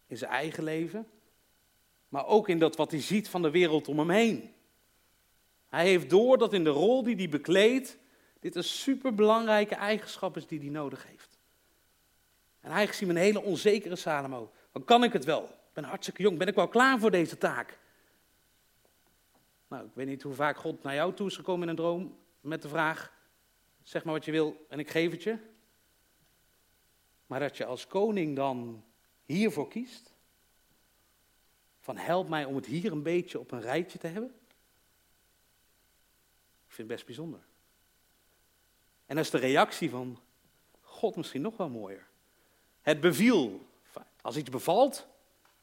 In 0.08 0.18
zijn 0.18 0.32
eigen 0.32 0.64
leven, 0.64 1.08
maar 2.10 2.26
ook 2.26 2.50
in 2.50 2.60
dat 2.60 2.76
wat 2.76 2.92
hij 2.92 3.02
ziet 3.02 3.30
van 3.30 3.42
de 3.42 3.50
wereld 3.50 3.88
om 3.88 4.00
hem 4.00 4.10
heen. 4.10 4.54
Hij 5.68 5.86
heeft 5.86 6.10
door 6.10 6.38
dat 6.38 6.54
in 6.54 6.64
de 6.64 6.70
rol 6.70 7.04
die 7.04 7.16
hij 7.16 7.30
bekleedt, 7.30 7.98
dit 8.40 8.56
een 8.56 8.64
superbelangrijke 8.64 9.76
eigenschap 9.76 10.38
is 10.38 10.48
die 10.48 10.60
hij 10.60 10.70
nodig 10.70 11.08
heeft. 11.08 11.40
En 12.60 12.70
eigenlijk 12.70 12.94
zien 12.94 13.08
we 13.08 13.14
een 13.14 13.22
hele 13.22 13.42
onzekere 13.42 13.96
Salomo. 13.96 14.52
Dan 14.72 14.84
kan 14.84 15.04
ik 15.04 15.14
het 15.14 15.26
wel? 15.26 15.59
Ik 15.70 15.76
ben 15.76 15.84
hartstikke 15.84 16.22
jong. 16.22 16.38
Ben 16.38 16.48
ik 16.48 16.56
wel 16.56 16.68
klaar 16.68 17.00
voor 17.00 17.12
deze 17.12 17.38
taak? 17.38 17.80
Nou, 19.68 19.86
ik 19.86 19.92
weet 19.94 20.08
niet 20.08 20.22
hoe 20.22 20.34
vaak 20.34 20.58
God 20.58 20.84
naar 20.84 20.94
jou 20.94 21.14
toe 21.14 21.28
is 21.28 21.36
gekomen 21.36 21.64
in 21.64 21.70
een 21.70 21.76
droom 21.76 22.18
met 22.42 22.62
de 22.62 22.70
vraag: 22.70 23.14
zeg 23.84 24.04
maar 24.04 24.14
wat 24.14 24.26
je 24.26 24.32
wil 24.32 24.66
en 24.70 24.80
ik 24.80 24.90
geef 24.90 25.12
het 25.12 25.24
je. 25.24 25.38
Maar 27.26 27.40
dat 27.40 27.58
je 27.58 27.66
als 27.66 27.88
koning 27.88 28.36
dan 28.36 28.84
hiervoor 29.26 29.68
kiest. 29.68 30.14
Van 31.80 31.98
help 31.98 32.30
mij 32.30 32.46
om 32.46 32.56
het 32.56 32.66
hier 32.66 32.92
een 32.92 33.04
beetje 33.04 33.40
op 33.40 33.52
een 33.52 33.62
rijtje 33.62 34.00
te 34.00 34.08
hebben. 34.08 34.30
Ik 36.68 36.76
vind 36.76 36.78
het 36.78 36.88
best 36.88 37.06
bijzonder. 37.06 37.40
En 39.06 39.16
dat 39.16 39.26
is 39.26 39.32
de 39.32 39.38
reactie 39.38 39.90
van 39.90 40.20
God 40.82 41.16
misschien 41.16 41.42
nog 41.42 41.58
wel 41.58 41.70
mooier. 41.70 42.08
Het 42.82 43.00
beviel. 43.00 43.68
Als 44.22 44.38
iets 44.38 44.50
bevalt, 44.50 45.08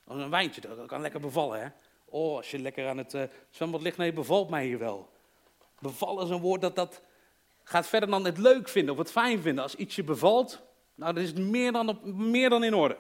een 0.07 0.31
wijntje, 0.31 0.61
dat 0.61 0.87
kan 0.87 1.01
lekker 1.01 1.21
bevallen. 1.21 1.61
Hè? 1.61 1.69
Oh, 2.05 2.37
als 2.37 2.51
je 2.51 2.59
lekker 2.59 2.89
aan 2.89 2.99
het 2.99 3.15
uh, 3.15 3.23
zwembad 3.51 3.83
ligt, 3.83 3.97
nee, 3.97 4.13
bevalt 4.13 4.51
mij 4.51 4.65
hier 4.65 4.79
wel. 4.79 5.11
Bevallen 5.79 6.25
is 6.25 6.31
een 6.31 6.41
woord 6.41 6.61
dat, 6.61 6.77
dat 6.77 7.01
gaat 7.63 7.87
verder 7.87 8.11
dan 8.11 8.25
het 8.25 8.39
leuk 8.39 8.69
vinden 8.69 8.93
of 8.93 8.99
het 8.99 9.11
fijn 9.11 9.41
vinden. 9.41 9.63
Als 9.63 9.75
iets 9.75 9.97
je 9.97 10.05
bevalt, 10.05 10.63
nou, 10.95 11.15
dat 11.15 11.23
is 11.23 11.33
meer 11.33 11.73
dan, 11.73 11.89
op, 11.89 12.05
meer 12.05 12.49
dan 12.49 12.65
in 12.65 12.75
orde. 12.75 12.97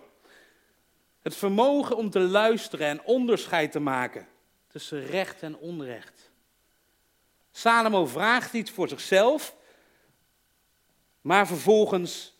Het 1.22 1.36
vermogen 1.36 1.96
om 1.96 2.10
te 2.10 2.20
luisteren 2.20 2.86
en 2.86 3.04
onderscheid 3.04 3.72
te 3.72 3.80
maken 3.80 4.28
tussen 4.68 5.06
recht 5.06 5.42
en 5.42 5.56
onrecht. 5.56 6.30
Salomo 7.50 8.06
vraagt 8.06 8.52
iets 8.52 8.70
voor 8.70 8.88
zichzelf, 8.88 9.56
maar 11.20 11.46
vervolgens 11.46 12.34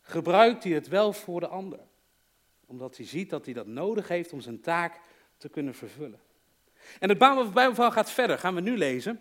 gebruikt 0.00 0.64
hij 0.64 0.72
het 0.72 0.88
wel 0.88 1.12
voor 1.12 1.40
de 1.40 1.48
ander. 1.48 1.78
Omdat 2.68 2.96
hij 2.96 3.06
ziet 3.06 3.30
dat 3.30 3.44
hij 3.44 3.54
dat 3.54 3.66
nodig 3.66 4.08
heeft 4.08 4.32
om 4.32 4.40
zijn 4.40 4.60
taak 4.60 5.00
te 5.36 5.48
kunnen 5.48 5.74
vervullen. 5.74 6.20
En 6.98 7.08
het 7.08 7.18
Bijbelverhaal 7.18 7.90
gaat 7.90 8.10
verder, 8.10 8.38
gaan 8.38 8.54
we 8.54 8.60
nu 8.60 8.76
lezen. 8.76 9.20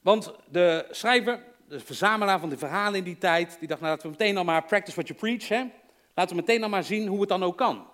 Want 0.00 0.34
de 0.50 0.86
schrijver, 0.90 1.44
de 1.68 1.80
verzamelaar 1.80 2.40
van 2.40 2.48
de 2.48 2.58
verhalen 2.58 2.98
in 2.98 3.04
die 3.04 3.18
tijd, 3.18 3.58
die 3.58 3.68
dacht, 3.68 3.80
nou 3.80 3.92
laten 3.92 4.10
we 4.10 4.16
meteen 4.18 4.36
al 4.36 4.44
maar 4.44 4.64
practice 4.64 4.94
what 4.94 5.08
you 5.08 5.18
preach. 5.18 5.48
Hè? 5.48 5.64
Laten 6.14 6.36
we 6.36 6.42
meteen 6.42 6.62
al 6.62 6.68
maar 6.68 6.84
zien 6.84 7.06
hoe 7.06 7.20
het 7.20 7.28
dan 7.28 7.42
ook 7.42 7.56
kan. 7.56 7.88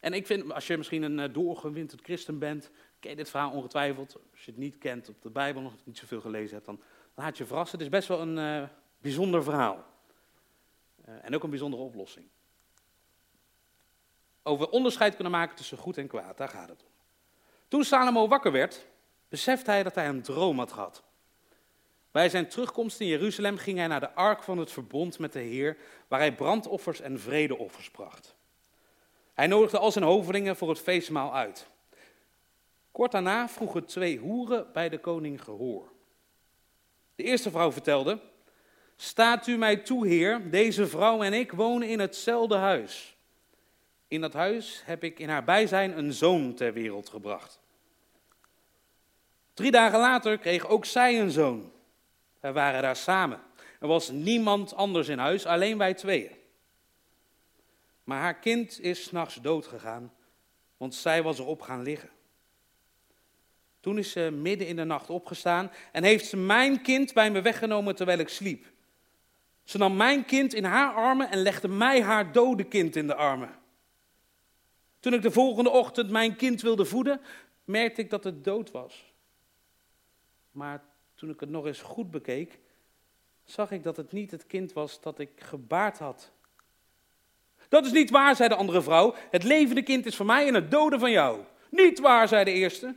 En 0.00 0.12
ik 0.12 0.26
vind, 0.26 0.52
als 0.52 0.66
je 0.66 0.76
misschien 0.76 1.02
een 1.02 1.18
uh, 1.18 1.34
doorgewinterd 1.34 2.02
christen 2.02 2.38
bent, 2.38 2.70
je 3.00 3.16
dit 3.16 3.30
verhaal 3.30 3.50
ongetwijfeld. 3.50 4.16
Als 4.30 4.44
je 4.44 4.50
het 4.50 4.60
niet 4.60 4.78
kent, 4.78 5.08
op 5.08 5.22
de 5.22 5.30
Bijbel 5.30 5.62
nog 5.62 5.72
niet 5.84 5.98
zoveel 5.98 6.20
gelezen 6.20 6.54
hebt, 6.54 6.66
dan 6.66 6.80
laat 7.14 7.38
je 7.38 7.46
verrassen. 7.46 7.78
Het 7.78 7.86
is 7.86 7.92
best 7.92 8.08
wel 8.08 8.20
een 8.20 8.36
uh, 8.36 8.68
bijzonder 9.00 9.42
verhaal. 9.42 9.84
Uh, 11.08 11.14
en 11.22 11.34
ook 11.34 11.42
een 11.42 11.50
bijzondere 11.50 11.82
oplossing. 11.82 12.26
Over 14.48 14.70
onderscheid 14.70 15.14
kunnen 15.14 15.32
maken 15.32 15.56
tussen 15.56 15.78
goed 15.78 15.98
en 15.98 16.06
kwaad, 16.06 16.36
daar 16.36 16.48
gaat 16.48 16.68
het 16.68 16.82
om. 16.82 16.90
Toen 17.68 17.84
Salomo 17.84 18.28
wakker 18.28 18.52
werd, 18.52 18.86
besefte 19.28 19.70
hij 19.70 19.82
dat 19.82 19.94
hij 19.94 20.08
een 20.08 20.22
droom 20.22 20.58
had 20.58 20.72
gehad. 20.72 21.02
Bij 22.10 22.28
zijn 22.28 22.48
terugkomst 22.48 23.00
in 23.00 23.06
Jeruzalem 23.06 23.56
ging 23.56 23.78
hij 23.78 23.86
naar 23.86 24.00
de 24.00 24.14
ark 24.14 24.42
van 24.42 24.58
het 24.58 24.72
verbond 24.72 25.18
met 25.18 25.32
de 25.32 25.38
Heer, 25.38 25.76
waar 26.08 26.18
hij 26.18 26.34
brandoffers 26.34 27.00
en 27.00 27.20
vredeoffers 27.20 27.90
bracht. 27.90 28.36
Hij 29.34 29.46
nodigde 29.46 29.78
al 29.78 29.92
zijn 29.92 30.04
hovelingen 30.04 30.56
voor 30.56 30.68
het 30.68 30.80
feestmaal 30.80 31.34
uit. 31.34 31.66
Kort 32.90 33.12
daarna 33.12 33.48
vroegen 33.48 33.84
twee 33.84 34.18
hoeren 34.18 34.72
bij 34.72 34.88
de 34.88 34.98
koning 34.98 35.44
gehoor. 35.44 35.92
De 37.14 37.22
eerste 37.22 37.50
vrouw 37.50 37.72
vertelde: 37.72 38.20
Staat 38.96 39.46
u 39.46 39.56
mij 39.56 39.76
toe, 39.76 40.06
heer, 40.06 40.50
deze 40.50 40.86
vrouw 40.86 41.22
en 41.22 41.32
ik 41.32 41.52
wonen 41.52 41.88
in 41.88 42.00
hetzelfde 42.00 42.56
huis. 42.56 43.17
In 44.08 44.20
dat 44.20 44.32
huis 44.32 44.82
heb 44.84 45.04
ik 45.04 45.18
in 45.18 45.28
haar 45.28 45.44
bijzijn 45.44 45.98
een 45.98 46.12
zoon 46.12 46.54
ter 46.54 46.72
wereld 46.72 47.08
gebracht. 47.08 47.60
Drie 49.54 49.70
dagen 49.70 49.98
later 49.98 50.38
kreeg 50.38 50.68
ook 50.68 50.84
zij 50.84 51.20
een 51.20 51.30
zoon. 51.30 51.72
We 52.40 52.52
waren 52.52 52.82
daar 52.82 52.96
samen. 52.96 53.40
Er 53.80 53.88
was 53.88 54.10
niemand 54.10 54.74
anders 54.74 55.08
in 55.08 55.18
huis, 55.18 55.46
alleen 55.46 55.78
wij 55.78 55.94
tweeën. 55.94 56.36
Maar 58.04 58.20
haar 58.20 58.38
kind 58.38 58.80
is 58.80 59.02
s'nachts 59.02 59.34
dood 59.34 59.66
gegaan, 59.66 60.12
want 60.76 60.94
zij 60.94 61.22
was 61.22 61.38
erop 61.38 61.62
gaan 61.62 61.82
liggen. 61.82 62.10
Toen 63.80 63.98
is 63.98 64.12
ze 64.12 64.30
midden 64.30 64.66
in 64.66 64.76
de 64.76 64.84
nacht 64.84 65.10
opgestaan 65.10 65.70
en 65.92 66.04
heeft 66.04 66.26
ze 66.26 66.36
mijn 66.36 66.82
kind 66.82 67.12
bij 67.12 67.30
me 67.30 67.40
weggenomen 67.40 67.94
terwijl 67.94 68.18
ik 68.18 68.28
sliep. 68.28 68.66
Ze 69.64 69.78
nam 69.78 69.96
mijn 69.96 70.24
kind 70.24 70.54
in 70.54 70.64
haar 70.64 70.94
armen 70.94 71.30
en 71.30 71.38
legde 71.38 71.68
mij 71.68 72.02
haar 72.02 72.32
dode 72.32 72.64
kind 72.64 72.96
in 72.96 73.06
de 73.06 73.14
armen. 73.14 73.58
Toen 75.00 75.12
ik 75.14 75.22
de 75.22 75.30
volgende 75.30 75.70
ochtend 75.70 76.10
mijn 76.10 76.36
kind 76.36 76.60
wilde 76.60 76.84
voeden, 76.84 77.20
merkte 77.64 78.00
ik 78.00 78.10
dat 78.10 78.24
het 78.24 78.44
dood 78.44 78.70
was. 78.70 79.12
Maar 80.50 80.84
toen 81.14 81.30
ik 81.30 81.40
het 81.40 81.50
nog 81.50 81.66
eens 81.66 81.80
goed 81.80 82.10
bekeek, 82.10 82.58
zag 83.44 83.70
ik 83.70 83.82
dat 83.82 83.96
het 83.96 84.12
niet 84.12 84.30
het 84.30 84.46
kind 84.46 84.72
was 84.72 85.00
dat 85.00 85.18
ik 85.18 85.30
gebaard 85.36 85.98
had. 85.98 86.32
Dat 87.68 87.86
is 87.86 87.92
niet 87.92 88.10
waar, 88.10 88.36
zei 88.36 88.48
de 88.48 88.54
andere 88.54 88.82
vrouw. 88.82 89.14
Het 89.30 89.44
levende 89.44 89.82
kind 89.82 90.06
is 90.06 90.16
van 90.16 90.26
mij 90.26 90.46
en 90.46 90.54
het 90.54 90.70
dode 90.70 90.98
van 90.98 91.10
jou. 91.10 91.44
Niet 91.70 91.98
waar, 91.98 92.28
zei 92.28 92.44
de 92.44 92.52
eerste. 92.52 92.96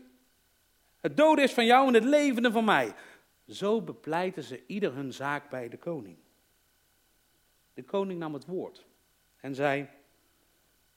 Het 1.00 1.18
dode 1.18 1.42
is 1.42 1.54
van 1.54 1.66
jou 1.66 1.88
en 1.88 1.94
het 1.94 2.04
levende 2.04 2.52
van 2.52 2.66
mij. 2.66 2.94
Zo 3.48 3.82
bepleiten 3.82 4.44
ze 4.44 4.64
ieder 4.68 4.94
hun 4.94 5.14
zaak 5.14 5.50
bij 5.50 5.70
de 5.70 5.78
koning. 5.78 6.18
De 7.74 7.84
koning 7.84 8.20
nam 8.20 8.34
het 8.34 8.46
woord 8.46 8.86
en 9.38 9.56
zei: 9.56 9.88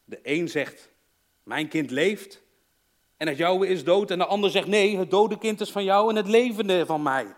De 0.04 0.18
een 0.22 0.48
zegt: 0.48 0.90
Mijn 1.44 1.68
kind 1.68 1.90
leeft 1.90 2.42
en 3.16 3.26
het 3.26 3.36
jouwe 3.36 3.66
is 3.66 3.84
dood. 3.84 4.10
En 4.10 4.18
de 4.18 4.26
ander 4.26 4.50
zegt: 4.50 4.66
Nee, 4.66 4.98
het 4.98 5.10
dode 5.10 5.38
kind 5.38 5.60
is 5.60 5.72
van 5.72 5.84
jou 5.84 6.10
en 6.10 6.16
het 6.16 6.28
levende 6.28 6.86
van 6.86 7.02
mij. 7.02 7.34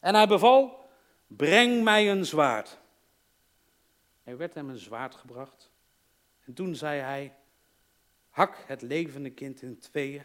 En 0.00 0.14
hij 0.14 0.26
beval: 0.26 0.88
Breng 1.26 1.82
mij 1.82 2.10
een 2.10 2.24
zwaard. 2.24 2.78
Er 4.24 4.36
werd 4.36 4.54
hem 4.54 4.68
een 4.68 4.78
zwaard 4.78 5.14
gebracht. 5.14 5.70
En 6.44 6.54
toen 6.54 6.74
zei 6.74 7.00
hij: 7.00 7.36
Hak 8.28 8.64
het 8.66 8.82
levende 8.82 9.30
kind 9.30 9.62
in 9.62 9.78
tweeën 9.78 10.24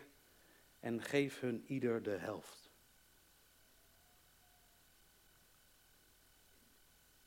en 0.80 1.02
geef 1.02 1.40
hun 1.40 1.64
ieder 1.68 2.04
de 2.04 2.18
helft. 2.18 2.70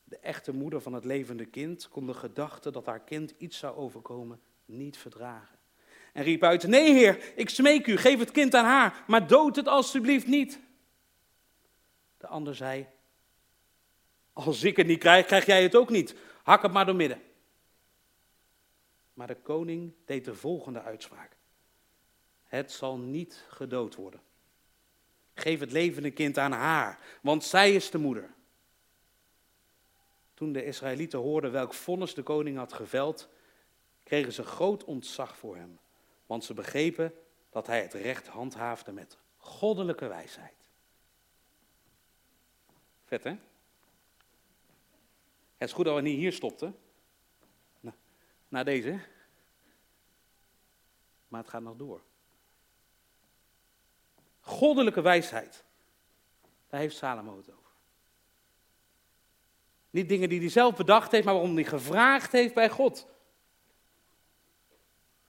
De 0.04 0.18
echte 0.18 0.52
moeder 0.52 0.80
van 0.80 0.92
het 0.92 1.04
levende 1.04 1.44
kind 1.44 1.88
kon 1.88 2.06
de 2.06 2.14
gedachte 2.14 2.70
dat 2.70 2.86
haar 2.86 3.00
kind 3.00 3.34
iets 3.38 3.58
zou 3.58 3.76
overkomen 3.76 4.40
niet 4.64 4.96
verdragen. 4.96 5.53
En 6.14 6.22
riep 6.22 6.42
uit: 6.42 6.66
Nee, 6.66 6.92
heer, 6.92 7.32
ik 7.36 7.48
smeek 7.48 7.86
u, 7.86 7.96
geef 7.96 8.18
het 8.18 8.30
kind 8.30 8.54
aan 8.54 8.64
haar, 8.64 9.04
maar 9.06 9.26
dood 9.26 9.56
het 9.56 9.68
alstublieft 9.68 10.26
niet. 10.26 10.60
De 12.16 12.26
ander 12.26 12.54
zei: 12.54 12.86
Als 14.32 14.62
ik 14.62 14.76
het 14.76 14.86
niet 14.86 14.98
krijg, 14.98 15.26
krijg 15.26 15.46
jij 15.46 15.62
het 15.62 15.76
ook 15.76 15.90
niet. 15.90 16.14
Hak 16.42 16.62
het 16.62 16.72
maar 16.72 16.86
door 16.86 16.94
midden. 16.94 17.22
Maar 19.14 19.26
de 19.26 19.36
koning 19.36 19.92
deed 20.04 20.24
de 20.24 20.34
volgende 20.34 20.82
uitspraak: 20.82 21.36
Het 22.44 22.72
zal 22.72 22.98
niet 22.98 23.44
gedood 23.48 23.94
worden. 23.94 24.20
Geef 25.34 25.60
het 25.60 25.72
levende 25.72 26.10
kind 26.10 26.38
aan 26.38 26.52
haar, 26.52 26.98
want 27.22 27.44
zij 27.44 27.74
is 27.74 27.90
de 27.90 27.98
moeder. 27.98 28.34
Toen 30.34 30.52
de 30.52 30.64
Israëlieten 30.64 31.18
hoorden 31.18 31.52
welk 31.52 31.74
vonnis 31.74 32.14
de 32.14 32.22
koning 32.22 32.56
had 32.56 32.72
geveld, 32.72 33.28
kregen 34.02 34.32
ze 34.32 34.42
groot 34.42 34.84
ontzag 34.84 35.36
voor 35.36 35.56
hem, 35.56 35.78
want 36.26 36.44
ze 36.44 36.54
begrepen 36.54 37.14
dat 37.50 37.66
hij 37.66 37.82
het 37.82 37.92
recht 37.92 38.26
handhaafde 38.26 38.92
met 38.92 39.18
goddelijke 39.36 40.06
wijsheid. 40.06 40.56
Vet 43.04 43.24
hè? 43.24 43.30
Het 45.56 45.68
is 45.68 45.72
goed 45.72 45.84
dat 45.84 45.94
we 45.94 46.00
niet 46.00 46.16
hier 46.16 46.32
stopten. 46.32 46.78
Na, 48.48 48.62
deze. 48.62 49.00
Maar 51.28 51.40
het 51.40 51.50
gaat 51.50 51.62
nog 51.62 51.76
door. 51.76 52.02
Goddelijke 54.40 55.00
wijsheid. 55.00 55.64
Daar 56.68 56.80
heeft 56.80 56.96
Salomo 56.96 57.36
het 57.36 57.50
over. 57.50 57.70
Niet 59.90 60.08
dingen 60.08 60.28
die 60.28 60.40
hij 60.40 60.48
zelf 60.48 60.76
bedacht 60.76 61.10
heeft, 61.10 61.24
maar 61.24 61.34
waarom 61.34 61.54
hij 61.54 61.64
gevraagd 61.64 62.32
heeft 62.32 62.54
bij 62.54 62.70
God. 62.70 63.06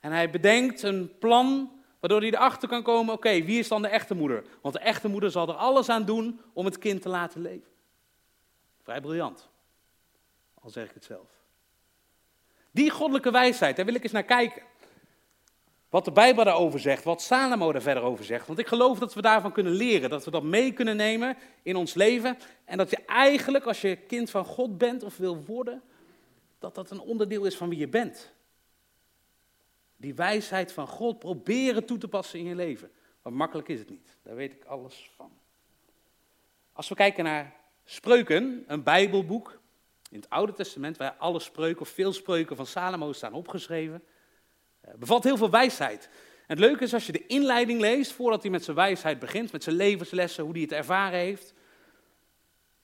En 0.05 0.11
hij 0.11 0.29
bedenkt 0.29 0.81
een 0.81 1.17
plan 1.17 1.71
waardoor 1.99 2.19
hij 2.19 2.29
erachter 2.29 2.67
kan 2.67 2.83
komen, 2.83 3.13
oké, 3.13 3.43
wie 3.43 3.59
is 3.59 3.67
dan 3.67 3.81
de 3.81 3.87
echte 3.87 4.15
moeder? 4.15 4.43
Want 4.61 4.73
de 4.73 4.79
echte 4.79 5.07
moeder 5.07 5.31
zal 5.31 5.47
er 5.47 5.55
alles 5.55 5.89
aan 5.89 6.05
doen 6.05 6.41
om 6.53 6.65
het 6.65 6.77
kind 6.77 7.01
te 7.01 7.09
laten 7.09 7.41
leven. 7.41 7.71
Vrij 8.81 9.01
briljant, 9.01 9.49
al 10.53 10.69
zeg 10.69 10.87
ik 10.87 10.93
het 10.93 11.03
zelf. 11.03 11.27
Die 12.71 12.89
goddelijke 12.89 13.31
wijsheid, 13.31 13.75
daar 13.75 13.85
wil 13.85 13.95
ik 13.95 14.03
eens 14.03 14.11
naar 14.11 14.23
kijken. 14.23 14.61
Wat 15.89 16.05
de 16.05 16.11
Bijbel 16.11 16.43
daarover 16.43 16.79
zegt, 16.79 17.03
wat 17.03 17.21
Salomo 17.21 17.71
daar 17.71 17.81
verder 17.81 18.03
over 18.03 18.25
zegt. 18.25 18.47
Want 18.47 18.59
ik 18.59 18.67
geloof 18.67 18.99
dat 18.99 19.13
we 19.13 19.21
daarvan 19.21 19.51
kunnen 19.51 19.73
leren, 19.73 20.09
dat 20.09 20.25
we 20.25 20.31
dat 20.31 20.43
mee 20.43 20.71
kunnen 20.71 20.95
nemen 20.95 21.37
in 21.63 21.75
ons 21.75 21.93
leven. 21.93 22.37
En 22.65 22.77
dat 22.77 22.89
je 22.89 22.99
eigenlijk, 23.05 23.65
als 23.65 23.81
je 23.81 23.95
kind 23.95 24.29
van 24.29 24.45
God 24.45 24.77
bent 24.77 25.03
of 25.03 25.17
wil 25.17 25.43
worden, 25.45 25.81
dat 26.59 26.75
dat 26.75 26.91
een 26.91 27.01
onderdeel 27.01 27.45
is 27.45 27.57
van 27.57 27.69
wie 27.69 27.79
je 27.79 27.87
bent. 27.87 28.33
Die 30.05 30.13
wijsheid 30.13 30.71
van 30.71 30.87
God 30.87 31.19
proberen 31.19 31.85
toe 31.85 31.97
te 31.97 32.07
passen 32.07 32.39
in 32.39 32.45
je 32.45 32.55
leven. 32.55 32.91
Maar 33.21 33.33
makkelijk 33.33 33.67
is 33.67 33.79
het 33.79 33.89
niet, 33.89 34.17
daar 34.23 34.35
weet 34.35 34.53
ik 34.53 34.63
alles 34.65 35.11
van. 35.15 35.31
Als 36.73 36.89
we 36.89 36.95
kijken 36.95 37.23
naar 37.23 37.53
Spreuken, 37.83 38.63
een 38.67 38.83
Bijbelboek 38.83 39.59
in 40.09 40.19
het 40.19 40.29
Oude 40.29 40.53
Testament, 40.53 40.97
waar 40.97 41.13
alle 41.13 41.39
spreuken 41.39 41.81
of 41.81 41.89
veel 41.89 42.13
spreuken 42.13 42.55
van 42.55 42.65
Salomo 42.65 43.13
staan 43.13 43.33
opgeschreven 43.33 44.03
eh, 44.81 44.93
bevat 44.93 45.23
heel 45.23 45.37
veel 45.37 45.49
wijsheid. 45.49 46.09
En 46.47 46.57
het 46.57 46.59
leuke 46.59 46.83
is 46.83 46.93
als 46.93 47.05
je 47.05 47.11
de 47.11 47.27
inleiding 47.27 47.79
leest, 47.79 48.11
voordat 48.11 48.41
hij 48.41 48.51
met 48.51 48.63
zijn 48.63 48.75
wijsheid 48.75 49.19
begint, 49.19 49.51
met 49.51 49.63
zijn 49.63 49.75
levenslessen, 49.75 50.43
hoe 50.43 50.53
hij 50.53 50.61
het 50.61 50.71
ervaren 50.71 51.19
heeft, 51.19 51.53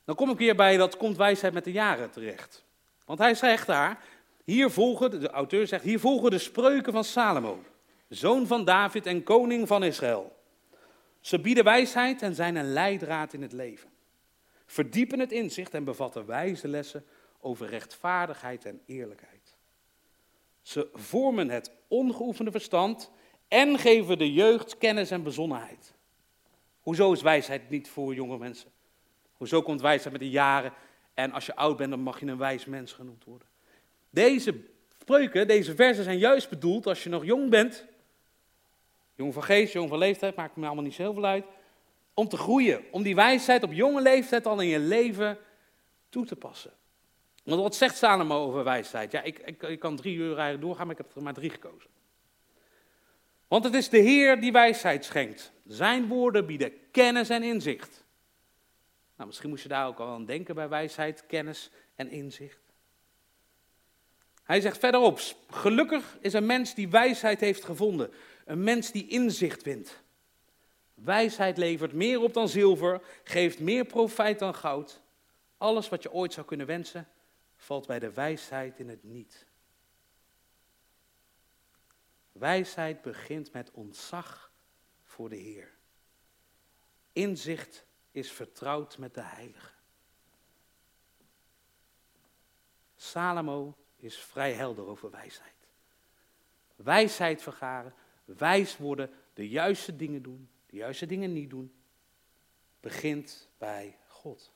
dan 0.06 0.16
kom 0.16 0.30
ik 0.30 0.38
weer 0.38 0.56
bij 0.56 0.78
dat 0.78 0.98
komt 0.98 1.18
wijsheid 1.18 1.54
met 1.54 1.64
de 1.64 1.72
jaren 1.72 2.12
terecht. 2.12 2.66
Want 3.06 3.20
hij 3.20 3.36
zegt 3.36 3.68
daar, 3.68 4.04
hier 4.52 4.70
volgen, 4.70 5.20
de 5.20 5.30
auteur 5.30 5.68
zegt, 5.68 5.84
hier 5.84 6.00
volgen 6.00 6.32
de 6.32 6.38
spreuken 6.38 6.94
van 6.94 7.04
Salomo, 7.04 7.64
zoon 8.08 8.48
van 8.48 8.66
David 8.66 9.06
en 9.06 9.24
koning 9.24 9.68
van 9.68 9.84
Israël. 9.84 10.36
Ze 11.20 11.40
bieden 11.40 11.64
wijsheid 11.64 12.22
en 12.22 12.36
zijn 12.36 12.56
een 12.56 12.74
leidraad 12.74 13.34
in 13.34 13.42
het 13.42 13.52
leven. 13.52 13.90
Verdiepen 14.66 15.20
het 15.20 15.32
inzicht 15.32 15.74
en 15.74 15.84
bevatten 15.84 16.26
wijze 16.26 16.68
lessen 16.68 17.06
over 17.40 17.68
rechtvaardigheid 17.68 18.66
en 18.66 18.82
eerlijkheid. 18.86 19.58
Ze 20.62 20.90
vormen 20.94 21.50
het 21.50 21.72
ongeoefende 21.88 22.52
verstand 22.52 23.12
en 23.48 23.80
geven 23.80 24.18
de 24.18 24.34
jeugd 24.34 24.78
kennis 24.78 25.12
en 25.12 25.24
bezonnenheid. 25.24 25.94
Hoe 26.82 26.96
Hoezo 26.96 27.12
is 27.12 27.22
wijsheid 27.22 27.70
niet 27.70 27.90
voor 27.90 28.14
jonge 28.14 28.38
mensen? 28.38 28.72
Hoezo 29.34 29.62
komt 29.62 29.82
wijsheid 29.82 30.12
met 30.12 30.22
de 30.22 30.30
jaren 30.30 30.74
en 31.14 31.32
als 31.32 31.46
je 31.46 31.56
oud 31.56 31.78
bent, 31.78 31.90
dan 31.90 32.00
mag 32.00 32.20
je 32.20 32.26
een 32.26 32.38
wijs 32.38 32.66
mens 32.66 32.94
genoemd 32.94 33.24
worden? 33.24 33.50
Deze 34.12 34.56
spreuken, 35.00 35.48
deze 35.48 35.76
versen 35.76 36.04
zijn 36.04 36.18
juist 36.18 36.50
bedoeld 36.50 36.88
als 36.88 37.04
je 37.04 37.10
nog 37.10 37.26
jong 37.26 37.50
bent, 37.50 37.86
jong 39.16 39.34
van 39.34 39.44
geest, 39.44 39.74
jong 39.74 39.90
van 39.90 39.98
leeftijd, 39.98 40.36
maakt 40.36 40.56
me 40.56 40.66
allemaal 40.66 40.84
niet 40.84 40.94
zo 40.94 41.02
heel 41.02 41.14
veel 41.14 41.26
uit, 41.26 41.46
om 42.14 42.28
te 42.28 42.38
groeien, 42.38 42.84
om 42.92 43.04
die 43.04 43.16
wijsheid 43.16 43.64
op 43.64 43.74
jonge 43.74 44.02
leeftijd 44.02 44.46
al 44.46 44.60
in 44.60 44.68
je 44.68 44.80
leven 44.80 45.38
toe 46.10 46.26
te 46.26 46.36
passen. 46.36 46.72
Want 47.44 47.62
wat 47.62 47.76
zegt 47.76 47.98
Salomo 47.98 48.46
over 48.46 48.64
wijsheid? 48.64 49.12
Ja, 49.12 49.22
ik, 49.22 49.40
ik, 49.40 49.64
ik 49.64 49.80
kan 49.80 49.96
drie 49.96 50.16
uur 50.16 50.34
eigenlijk 50.34 50.62
doorgaan, 50.62 50.88
maar 50.88 50.96
ik 51.00 51.06
heb 51.06 51.16
er 51.16 51.24
maar 51.24 51.34
drie 51.34 51.50
gekozen. 51.50 51.90
Want 53.48 53.64
het 53.64 53.74
is 53.74 53.90
de 53.90 53.98
Heer 53.98 54.42
die 54.42 54.52
wijsheid 54.52 55.06
schenkt. 55.06 55.52
Zijn 55.66 56.08
woorden 56.08 56.46
bieden 56.46 56.74
kennis 56.92 57.30
en 57.30 57.44
inzicht. 57.44 58.04
Nou, 59.16 59.28
misschien 59.28 59.50
moest 59.50 59.64
je 59.64 59.70
daar 59.70 59.88
ook 59.88 60.00
al 60.00 60.08
aan 60.08 60.26
denken 60.26 60.56
bij 60.56 60.70
wijsheid, 60.70 61.26
kennis 61.26 61.70
en 61.96 62.10
inzicht. 62.10 62.71
Hij 64.52 64.62
zegt 64.62 64.78
verderop, 64.78 65.20
gelukkig 65.50 66.18
is 66.22 66.34
een 66.34 66.46
mens 66.46 66.74
die 66.76 66.90
wijsheid 66.90 67.40
heeft 67.40 67.64
gevonden. 67.64 68.14
Een 68.46 68.64
mens 68.64 68.92
die 68.92 69.08
inzicht 69.08 69.64
wint. 69.64 70.02
Wijsheid 70.94 71.58
levert 71.58 71.94
meer 71.94 72.22
op 72.22 72.34
dan 72.34 72.50
zilver, 72.50 73.02
geeft 73.24 73.60
meer 73.60 73.86
profijt 73.86 74.40
dan 74.40 74.56
goud. 74.56 75.02
Alles 75.58 75.90
wat 75.90 76.04
je 76.04 76.12
ooit 76.12 76.34
zou 76.34 76.46
kunnen 76.46 76.68
wensen, 76.68 77.08
valt 77.56 77.88
bij 77.88 78.00
de 78.00 78.12
wijsheid 78.12 78.80
in 78.80 78.90
het 78.90 79.04
niet. 79.04 79.46
Wijsheid 82.32 83.02
begint 83.02 83.54
met 83.54 83.72
ontzag 83.72 84.52
voor 85.04 85.30
de 85.30 85.36
Heer. 85.36 85.72
Inzicht 87.14 87.86
is 88.12 88.32
vertrouwd 88.32 88.98
met 88.98 89.14
de 89.14 89.24
Heilige. 89.24 89.72
Salomo 92.96 93.76
is 94.02 94.18
vrij 94.18 94.54
helder 94.54 94.88
over 94.88 95.12
wijsheid. 95.12 95.54
Wijsheid 96.76 97.42
vergaren, 97.42 97.94
wijs 98.26 98.78
worden, 98.78 99.10
de 99.34 99.50
juiste 99.50 99.96
dingen 99.96 100.22
doen, 100.22 100.50
de 100.66 100.76
juiste 100.76 101.06
dingen 101.06 101.34
niet 101.34 101.50
doen, 101.50 101.74
begint 102.80 103.50
bij 103.58 103.98
God. 104.08 104.52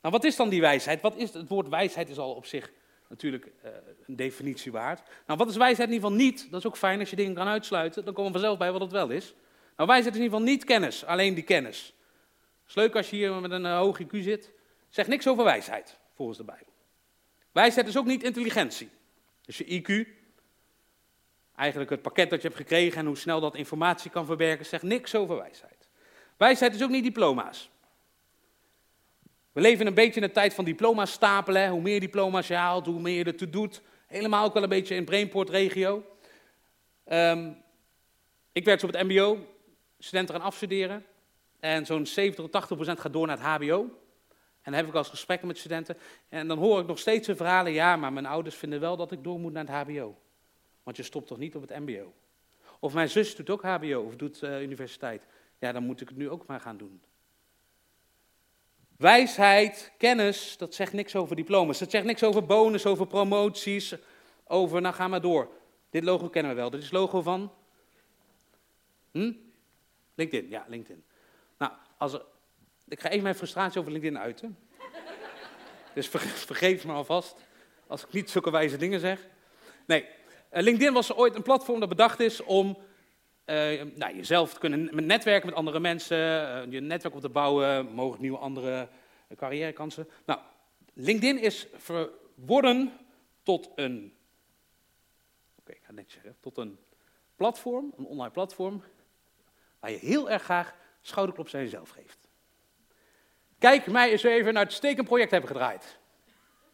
Nou, 0.00 0.14
wat 0.14 0.24
is 0.24 0.36
dan 0.36 0.48
die 0.48 0.60
wijsheid? 0.60 1.00
Wat 1.00 1.16
is, 1.16 1.32
het 1.32 1.48
woord 1.48 1.68
wijsheid 1.68 2.08
is 2.08 2.18
al 2.18 2.34
op 2.34 2.46
zich 2.46 2.72
natuurlijk 3.08 3.46
uh, 3.64 3.70
een 4.06 4.16
definitie 4.16 4.72
waard. 4.72 5.02
Nou, 5.26 5.38
wat 5.38 5.48
is 5.48 5.56
wijsheid 5.56 5.88
in 5.88 5.94
ieder 5.94 6.10
geval 6.10 6.24
niet? 6.24 6.50
Dat 6.50 6.60
is 6.60 6.66
ook 6.66 6.76
fijn 6.76 7.00
als 7.00 7.10
je 7.10 7.16
dingen 7.16 7.34
kan 7.34 7.46
uitsluiten. 7.46 8.04
Dan 8.04 8.14
komen 8.14 8.32
we 8.32 8.38
vanzelf 8.38 8.58
bij 8.58 8.72
wat 8.72 8.80
het 8.80 8.92
wel 8.92 9.10
is. 9.10 9.34
Nou, 9.76 9.88
wijsheid 9.88 10.14
is 10.14 10.20
in 10.20 10.24
ieder 10.24 10.38
geval 10.38 10.52
niet 10.52 10.64
kennis, 10.64 11.04
alleen 11.04 11.34
die 11.34 11.44
kennis. 11.44 11.94
Het 12.60 12.68
is 12.68 12.74
leuk 12.74 12.96
als 12.96 13.10
je 13.10 13.16
hier 13.16 13.32
met 13.32 13.50
een 13.50 13.64
uh, 13.64 13.78
hoog 13.78 14.02
IQ 14.02 14.18
zit. 14.18 14.52
Zeg 14.88 15.06
niks 15.06 15.28
over 15.28 15.44
wijsheid, 15.44 15.98
volgens 16.14 16.38
de 16.38 16.44
Bijbel. 16.44 16.69
Wijsheid 17.52 17.86
is 17.86 17.96
ook 17.96 18.06
niet 18.06 18.22
intelligentie. 18.22 18.90
Dus 19.44 19.58
je 19.58 19.64
IQ, 19.64 20.08
eigenlijk 21.56 21.90
het 21.90 22.02
pakket 22.02 22.30
dat 22.30 22.42
je 22.42 22.48
hebt 22.48 22.60
gekregen 22.60 22.98
en 22.98 23.06
hoe 23.06 23.16
snel 23.16 23.40
dat 23.40 23.54
informatie 23.54 24.10
kan 24.10 24.26
verwerken, 24.26 24.66
zegt 24.66 24.82
niks 24.82 25.14
over 25.14 25.36
wijsheid. 25.36 25.88
Wijsheid 26.36 26.74
is 26.74 26.82
ook 26.82 26.90
niet 26.90 27.04
diploma's. 27.04 27.70
We 29.52 29.60
leven 29.60 29.86
een 29.86 29.94
beetje 29.94 30.20
in 30.20 30.26
de 30.26 30.32
tijd 30.32 30.54
van 30.54 30.64
diploma's 30.64 31.12
stapelen. 31.12 31.70
Hoe 31.70 31.80
meer 31.80 32.00
diploma's 32.00 32.46
je 32.46 32.54
haalt, 32.54 32.86
hoe 32.86 33.00
meer 33.00 33.16
je 33.16 33.24
ertoe 33.24 33.50
doet. 33.50 33.82
Helemaal 34.06 34.44
ook 34.44 34.54
wel 34.54 34.62
een 34.62 34.68
beetje 34.68 34.94
in 34.94 35.04
Brainport-regio. 35.04 36.04
Um, 37.06 37.62
ik 38.52 38.64
werk 38.64 38.82
op 38.82 38.92
het 38.92 39.02
mbo, 39.02 39.46
studenten 39.98 40.34
gaan 40.34 40.44
afstuderen. 40.44 41.04
En 41.60 41.86
zo'n 41.86 42.06
70 42.06 42.44
tot 42.44 42.52
80 42.52 42.76
procent 42.76 43.00
gaat 43.00 43.12
door 43.12 43.26
naar 43.26 43.38
het 43.38 43.46
hbo. 43.46 43.99
En 44.62 44.72
dan 44.72 44.74
heb 44.74 44.86
ik 44.86 44.94
als 44.94 45.08
gesprekken 45.08 45.46
met 45.46 45.58
studenten. 45.58 45.96
En 46.28 46.48
dan 46.48 46.58
hoor 46.58 46.80
ik 46.80 46.86
nog 46.86 46.98
steeds 46.98 47.26
de 47.26 47.36
verhalen, 47.36 47.72
ja, 47.72 47.96
maar 47.96 48.12
mijn 48.12 48.26
ouders 48.26 48.56
vinden 48.56 48.80
wel 48.80 48.96
dat 48.96 49.12
ik 49.12 49.24
door 49.24 49.40
moet 49.40 49.52
naar 49.52 49.66
het 49.66 49.88
hbo. 49.88 50.18
Want 50.82 50.96
je 50.96 51.02
stopt 51.02 51.26
toch 51.26 51.38
niet 51.38 51.54
op 51.54 51.68
het 51.68 51.78
mbo. 51.78 52.12
Of 52.80 52.94
mijn 52.94 53.08
zus 53.08 53.36
doet 53.36 53.50
ook 53.50 53.62
hbo 53.62 54.00
of 54.06 54.16
doet 54.16 54.42
uh, 54.42 54.62
universiteit. 54.62 55.26
Ja, 55.58 55.72
dan 55.72 55.82
moet 55.82 56.00
ik 56.00 56.08
het 56.08 56.16
nu 56.16 56.30
ook 56.30 56.46
maar 56.46 56.60
gaan 56.60 56.76
doen. 56.76 57.02
Wijsheid, 58.96 59.92
kennis, 59.98 60.56
dat 60.56 60.74
zegt 60.74 60.92
niks 60.92 61.16
over 61.16 61.36
diploma's. 61.36 61.78
Dat 61.78 61.90
zegt 61.90 62.04
niks 62.04 62.22
over 62.22 62.46
bonus, 62.46 62.86
over 62.86 63.06
promoties, 63.06 63.94
over, 64.44 64.80
nou 64.80 64.94
ga 64.94 65.08
maar 65.08 65.20
door. 65.20 65.50
Dit 65.90 66.04
logo 66.04 66.28
kennen 66.28 66.50
we 66.52 66.56
wel. 66.56 66.70
Dit 66.70 66.82
is 66.82 66.90
logo 66.90 67.22
van? 67.22 67.52
Hm? 69.10 69.32
LinkedIn, 70.14 70.48
ja, 70.48 70.64
LinkedIn. 70.68 71.04
Nou, 71.58 71.72
als 71.96 72.12
er, 72.12 72.22
ik 72.90 73.00
ga 73.00 73.08
even 73.08 73.22
mijn 73.22 73.34
frustratie 73.34 73.80
over 73.80 73.92
LinkedIn 73.92 74.18
uiten. 74.18 74.58
dus 75.94 76.08
vergeef 76.34 76.84
me 76.84 76.92
alvast 76.92 77.36
als 77.86 78.02
ik 78.02 78.12
niet 78.12 78.30
zulke 78.30 78.50
wijze 78.50 78.76
dingen 78.76 79.00
zeg. 79.00 79.26
Nee, 79.86 80.06
eh, 80.48 80.62
LinkedIn 80.62 80.92
was 80.92 81.14
ooit 81.14 81.34
een 81.34 81.42
platform 81.42 81.80
dat 81.80 81.88
bedacht 81.88 82.20
is 82.20 82.42
om 82.42 82.78
uh, 83.46 83.82
nou, 83.94 84.16
jezelf 84.16 84.52
te 84.52 84.60
kunnen 84.60 85.06
netwerken 85.06 85.46
met 85.46 85.56
andere 85.56 85.80
mensen, 85.80 86.18
uh, 86.18 86.72
je 86.72 86.80
netwerk 86.80 87.14
op 87.14 87.20
te 87.20 87.28
bouwen, 87.28 87.86
mogelijk 87.86 88.22
nieuwe 88.22 88.38
andere 88.38 88.88
carrièrekansen. 89.36 90.08
Nou, 90.26 90.40
LinkedIn 90.94 91.38
is 91.38 91.66
verworden 91.76 92.92
tot 93.42 93.70
een, 93.74 94.14
oké, 95.58 95.72
ik 95.72 95.82
ga 95.82 95.92
netjes 95.92 96.14
zeggen, 96.14 96.36
tot 96.40 96.58
een 96.58 96.78
platform, 97.36 97.92
een 97.96 98.04
online 98.04 98.30
platform, 98.30 98.82
waar 99.80 99.90
je 99.90 99.98
heel 99.98 100.30
erg 100.30 100.42
graag 100.42 100.74
schouderklops 101.00 101.54
aan 101.54 101.60
jezelf 101.60 101.90
geeft. 101.90 102.19
Kijk 103.60 103.86
mij 103.86 104.10
eens 104.10 104.22
even 104.22 104.54
naar 104.54 104.64
het 104.64 104.72
stekend 104.72 105.06
project 105.06 105.30
hebben 105.30 105.50
gedraaid. 105.50 105.98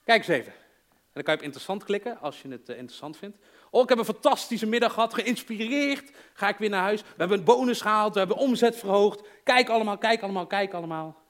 Kijk 0.05 0.19
eens 0.19 0.29
even. 0.29 0.53
En 0.53 1.13
dan 1.13 1.23
kan 1.23 1.33
je 1.33 1.39
op 1.39 1.45
interessant 1.45 1.85
klikken 1.85 2.21
als 2.21 2.43
je 2.43 2.49
het 2.49 2.69
uh, 2.69 2.77
interessant 2.77 3.17
vindt. 3.17 3.37
Oh, 3.71 3.83
ik 3.83 3.89
heb 3.89 3.99
een 3.99 4.05
fantastische 4.05 4.67
middag 4.67 4.93
gehad, 4.93 5.15
geïnspireerd. 5.15 6.11
Ga 6.33 6.49
ik 6.49 6.57
weer 6.57 6.71
naar 6.71 6.83
huis. 6.83 7.03
We 7.03 7.07
hebben 7.17 7.39
een 7.39 7.45
bonus 7.45 7.81
gehaald, 7.81 8.13
we 8.13 8.19
hebben 8.19 8.37
omzet 8.37 8.77
verhoogd. 8.77 9.29
Kijk 9.45 9.69
allemaal, 9.69 9.99
kijk 9.99 10.23
allemaal, 10.23 10.47
kijk 10.47 10.73
allemaal. 10.73 11.23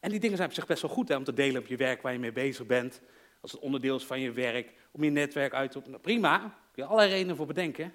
En 0.00 0.10
die 0.10 0.20
dingen 0.20 0.36
zijn 0.36 0.48
op 0.48 0.54
zich 0.54 0.66
best 0.66 0.82
wel 0.82 0.90
goed 0.90 1.08
hè, 1.08 1.16
om 1.16 1.24
te 1.24 1.32
delen 1.32 1.60
op 1.60 1.66
je 1.66 1.76
werk 1.76 2.02
waar 2.02 2.12
je 2.12 2.18
mee 2.18 2.32
bezig 2.32 2.66
bent. 2.66 3.00
Als 3.40 3.52
het 3.52 3.60
onderdeel 3.60 3.96
is 3.96 4.04
van 4.04 4.20
je 4.20 4.32
werk, 4.32 4.72
om 4.90 5.04
je 5.04 5.10
netwerk 5.10 5.52
uit 5.52 5.70
te 5.70 5.78
openen. 5.78 6.00
Prima, 6.00 6.38
kun 6.38 6.82
je 6.82 6.84
allerlei 6.84 7.10
redenen 7.10 7.36
voor 7.36 7.46
bedenken. 7.46 7.92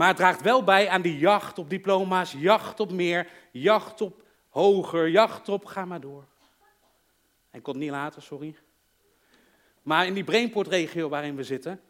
Maar 0.00 0.08
het 0.08 0.16
draagt 0.16 0.40
wel 0.40 0.64
bij 0.64 0.88
aan 0.88 1.02
die 1.02 1.18
jacht 1.18 1.58
op 1.58 1.70
diploma's, 1.70 2.32
jacht 2.32 2.80
op 2.80 2.92
meer, 2.92 3.28
jacht 3.50 4.00
op 4.00 4.22
hoger, 4.48 5.08
jacht 5.08 5.48
op, 5.48 5.64
ga 5.64 5.84
maar 5.84 6.00
door. 6.00 6.26
En 7.50 7.62
kon 7.62 7.78
niet 7.78 7.90
later, 7.90 8.22
sorry. 8.22 8.56
Maar 9.82 10.06
in 10.06 10.14
die 10.14 10.24
Brainport-regio 10.24 11.08
waarin 11.08 11.36
we 11.36 11.44
zitten, 11.44 11.80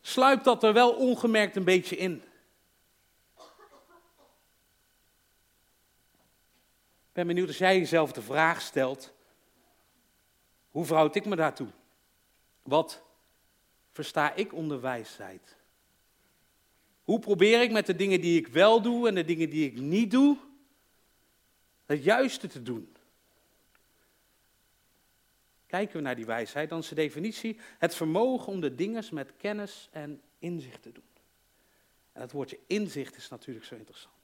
sluipt 0.00 0.44
dat 0.44 0.62
er 0.62 0.72
wel 0.72 0.92
ongemerkt 0.92 1.56
een 1.56 1.64
beetje 1.64 1.96
in. 1.96 2.22
Ik 7.06 7.12
ben 7.12 7.26
benieuwd 7.26 7.48
als 7.48 7.58
jij 7.58 7.78
jezelf 7.78 8.12
de 8.12 8.22
vraag 8.22 8.60
stelt, 8.60 9.12
hoe 10.70 10.84
verhoud 10.84 11.14
ik 11.14 11.24
me 11.24 11.36
daartoe? 11.36 11.68
Wat 12.62 13.02
versta 13.90 14.34
ik 14.34 14.52
onder 14.52 14.80
wijsheid? 14.80 15.58
Hoe 17.04 17.18
probeer 17.18 17.62
ik 17.62 17.70
met 17.70 17.86
de 17.86 17.96
dingen 17.96 18.20
die 18.20 18.38
ik 18.38 18.48
wel 18.48 18.82
doe 18.82 19.08
en 19.08 19.14
de 19.14 19.24
dingen 19.24 19.50
die 19.50 19.66
ik 19.66 19.80
niet 19.80 20.10
doe, 20.10 20.36
het 21.86 22.04
juiste 22.04 22.46
te 22.46 22.62
doen? 22.62 22.94
Kijken 25.66 25.96
we 25.96 26.02
naar 26.02 26.16
die 26.16 26.26
wijsheid, 26.26 26.68
dan 26.68 26.78
is 26.78 26.88
de 26.88 26.94
definitie 26.94 27.58
het 27.78 27.94
vermogen 27.94 28.52
om 28.52 28.60
de 28.60 28.74
dingen 28.74 29.04
met 29.12 29.36
kennis 29.36 29.88
en 29.92 30.20
inzicht 30.38 30.82
te 30.82 30.92
doen. 30.92 31.04
En 32.12 32.20
dat 32.20 32.32
woordje 32.32 32.58
inzicht 32.66 33.16
is 33.16 33.28
natuurlijk 33.28 33.66
zo 33.66 33.74
interessant. 33.74 34.14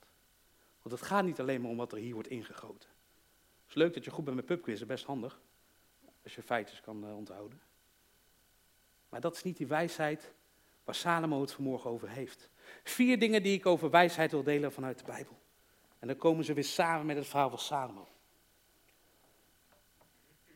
Want 0.83 1.01
het 1.01 1.09
gaat 1.09 1.25
niet 1.25 1.41
alleen 1.41 1.61
maar 1.61 1.71
om 1.71 1.77
wat 1.77 1.93
er 1.93 1.99
hier 1.99 2.15
wordt 2.15 2.29
ingegoten. 2.29 2.89
Het 3.61 3.69
is 3.69 3.75
leuk 3.75 3.95
dat 3.95 4.05
je 4.05 4.11
goed 4.11 4.25
bent 4.25 4.37
met 4.37 4.47
pubquizzen, 4.47 4.87
best 4.87 5.05
handig. 5.05 5.41
Als 6.23 6.35
je 6.35 6.43
feitjes 6.43 6.81
kan 6.81 7.05
uh, 7.05 7.17
onthouden. 7.17 7.61
Maar 9.09 9.21
dat 9.21 9.35
is 9.35 9.43
niet 9.43 9.57
die 9.57 9.67
wijsheid 9.67 10.33
waar 10.85 10.95
Salomo 10.95 11.41
het 11.41 11.53
vanmorgen 11.53 11.91
over 11.91 12.09
heeft. 12.09 12.49
Vier 12.85 13.19
dingen 13.19 13.43
die 13.43 13.55
ik 13.55 13.67
over 13.67 13.91
wijsheid 13.91 14.31
wil 14.31 14.43
delen 14.43 14.73
vanuit 14.73 14.99
de 14.99 15.05
Bijbel. 15.05 15.39
En 15.99 16.07
dan 16.07 16.17
komen 16.17 16.45
ze 16.45 16.53
weer 16.53 16.65
samen 16.65 17.07
met 17.07 17.17
het 17.17 17.27
verhaal 17.27 17.49
van 17.49 17.59
Salomo. 17.59 18.09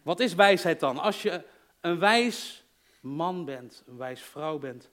Wat 0.02 0.20
is 0.20 0.34
wijsheid 0.34 0.80
dan? 0.80 0.98
Als 0.98 1.22
je 1.22 1.44
een 1.80 1.98
wijs 1.98 2.64
man 3.00 3.44
bent, 3.44 3.82
een 3.86 3.96
wijs 3.96 4.22
vrouw 4.22 4.58
bent, 4.58 4.90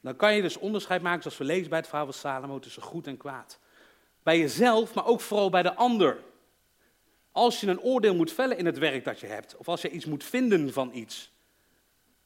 dan 0.00 0.16
kan 0.16 0.34
je 0.34 0.42
dus 0.42 0.56
onderscheid 0.56 1.02
maken, 1.02 1.22
zoals 1.22 1.38
we 1.38 1.44
lezen 1.44 1.68
bij 1.68 1.78
het 1.78 1.88
verhaal 1.88 2.04
van 2.04 2.14
Salomo, 2.14 2.58
tussen 2.58 2.82
goed 2.82 3.06
en 3.06 3.16
kwaad. 3.16 3.58
Bij 4.22 4.38
jezelf, 4.38 4.94
maar 4.94 5.06
ook 5.06 5.20
vooral 5.20 5.50
bij 5.50 5.62
de 5.62 5.74
ander. 5.74 6.22
Als 7.32 7.60
je 7.60 7.66
een 7.66 7.80
oordeel 7.80 8.14
moet 8.14 8.32
vellen 8.32 8.58
in 8.58 8.66
het 8.66 8.78
werk 8.78 9.04
dat 9.04 9.20
je 9.20 9.26
hebt, 9.26 9.56
of 9.56 9.68
als 9.68 9.82
je 9.82 9.90
iets 9.90 10.04
moet 10.04 10.24
vinden 10.24 10.72
van 10.72 10.90
iets, 10.94 11.32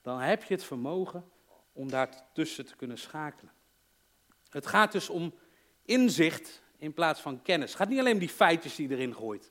dan 0.02 0.20
heb 0.20 0.44
je 0.44 0.54
het 0.54 0.64
vermogen 0.64 1.30
om 1.72 1.90
daar 1.90 2.08
tussen 2.32 2.66
te 2.66 2.76
kunnen 2.76 2.98
schakelen. 2.98 3.52
Het 4.50 4.66
gaat 4.66 4.92
dus 4.92 5.08
om 5.08 5.34
inzicht 5.84 6.62
in 6.78 6.92
plaats 6.92 7.20
van 7.20 7.42
kennis. 7.42 7.68
Het 7.68 7.78
gaat 7.78 7.88
niet 7.88 7.98
alleen 7.98 8.12
om 8.12 8.18
die 8.18 8.28
feitjes 8.28 8.74
die 8.74 8.88
je 8.88 8.94
erin 8.94 9.14
gooit. 9.14 9.50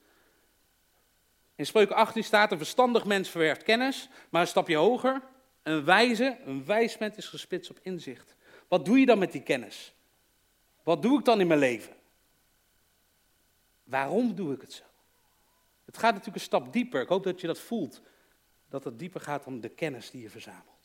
In 1.56 1.66
Spreuken 1.66 1.96
18 1.96 2.24
staat, 2.24 2.52
een 2.52 2.58
verstandig 2.58 3.06
mens 3.06 3.30
verwerft 3.30 3.64
kennis, 3.64 4.10
maar 4.30 4.42
een 4.42 4.48
stapje 4.48 4.76
hoger, 4.76 5.22
een 5.64 5.86
wijze, 5.86 6.38
een 6.46 6.66
wijs 6.66 6.98
mens 6.98 7.18
is 7.18 7.28
gespitst 7.28 7.72
op 7.72 7.80
inzicht. 7.82 8.36
Wat 8.68 8.86
doe 8.86 9.00
je 9.00 9.06
dan 9.06 9.20
met 9.20 9.32
die 9.32 9.44
kennis? 9.44 9.94
Wat 10.84 11.02
doe 11.02 11.20
ik 11.20 11.26
dan 11.26 11.40
in 11.40 11.48
mijn 11.48 11.60
leven? 11.60 11.96
Waarom 13.84 14.36
doe 14.36 14.54
ik 14.54 14.62
het 14.62 14.74
zo? 14.74 14.84
Het 15.86 15.98
gaat 15.98 16.12
natuurlijk 16.12 16.36
een 16.36 16.42
stap 16.42 16.74
dieper. 16.74 17.02
Ik 17.02 17.08
hoop 17.08 17.24
dat 17.24 17.42
je 17.42 17.48
dat 17.48 17.60
voelt. 17.60 18.02
Dat 18.70 18.84
het 18.84 19.00
dieper 19.00 19.22
gaat 19.22 19.44
dan 19.44 19.60
de 19.62 19.70
kennis 19.70 20.12
die 20.12 20.22
je 20.22 20.30
verzamelt. 20.30 20.79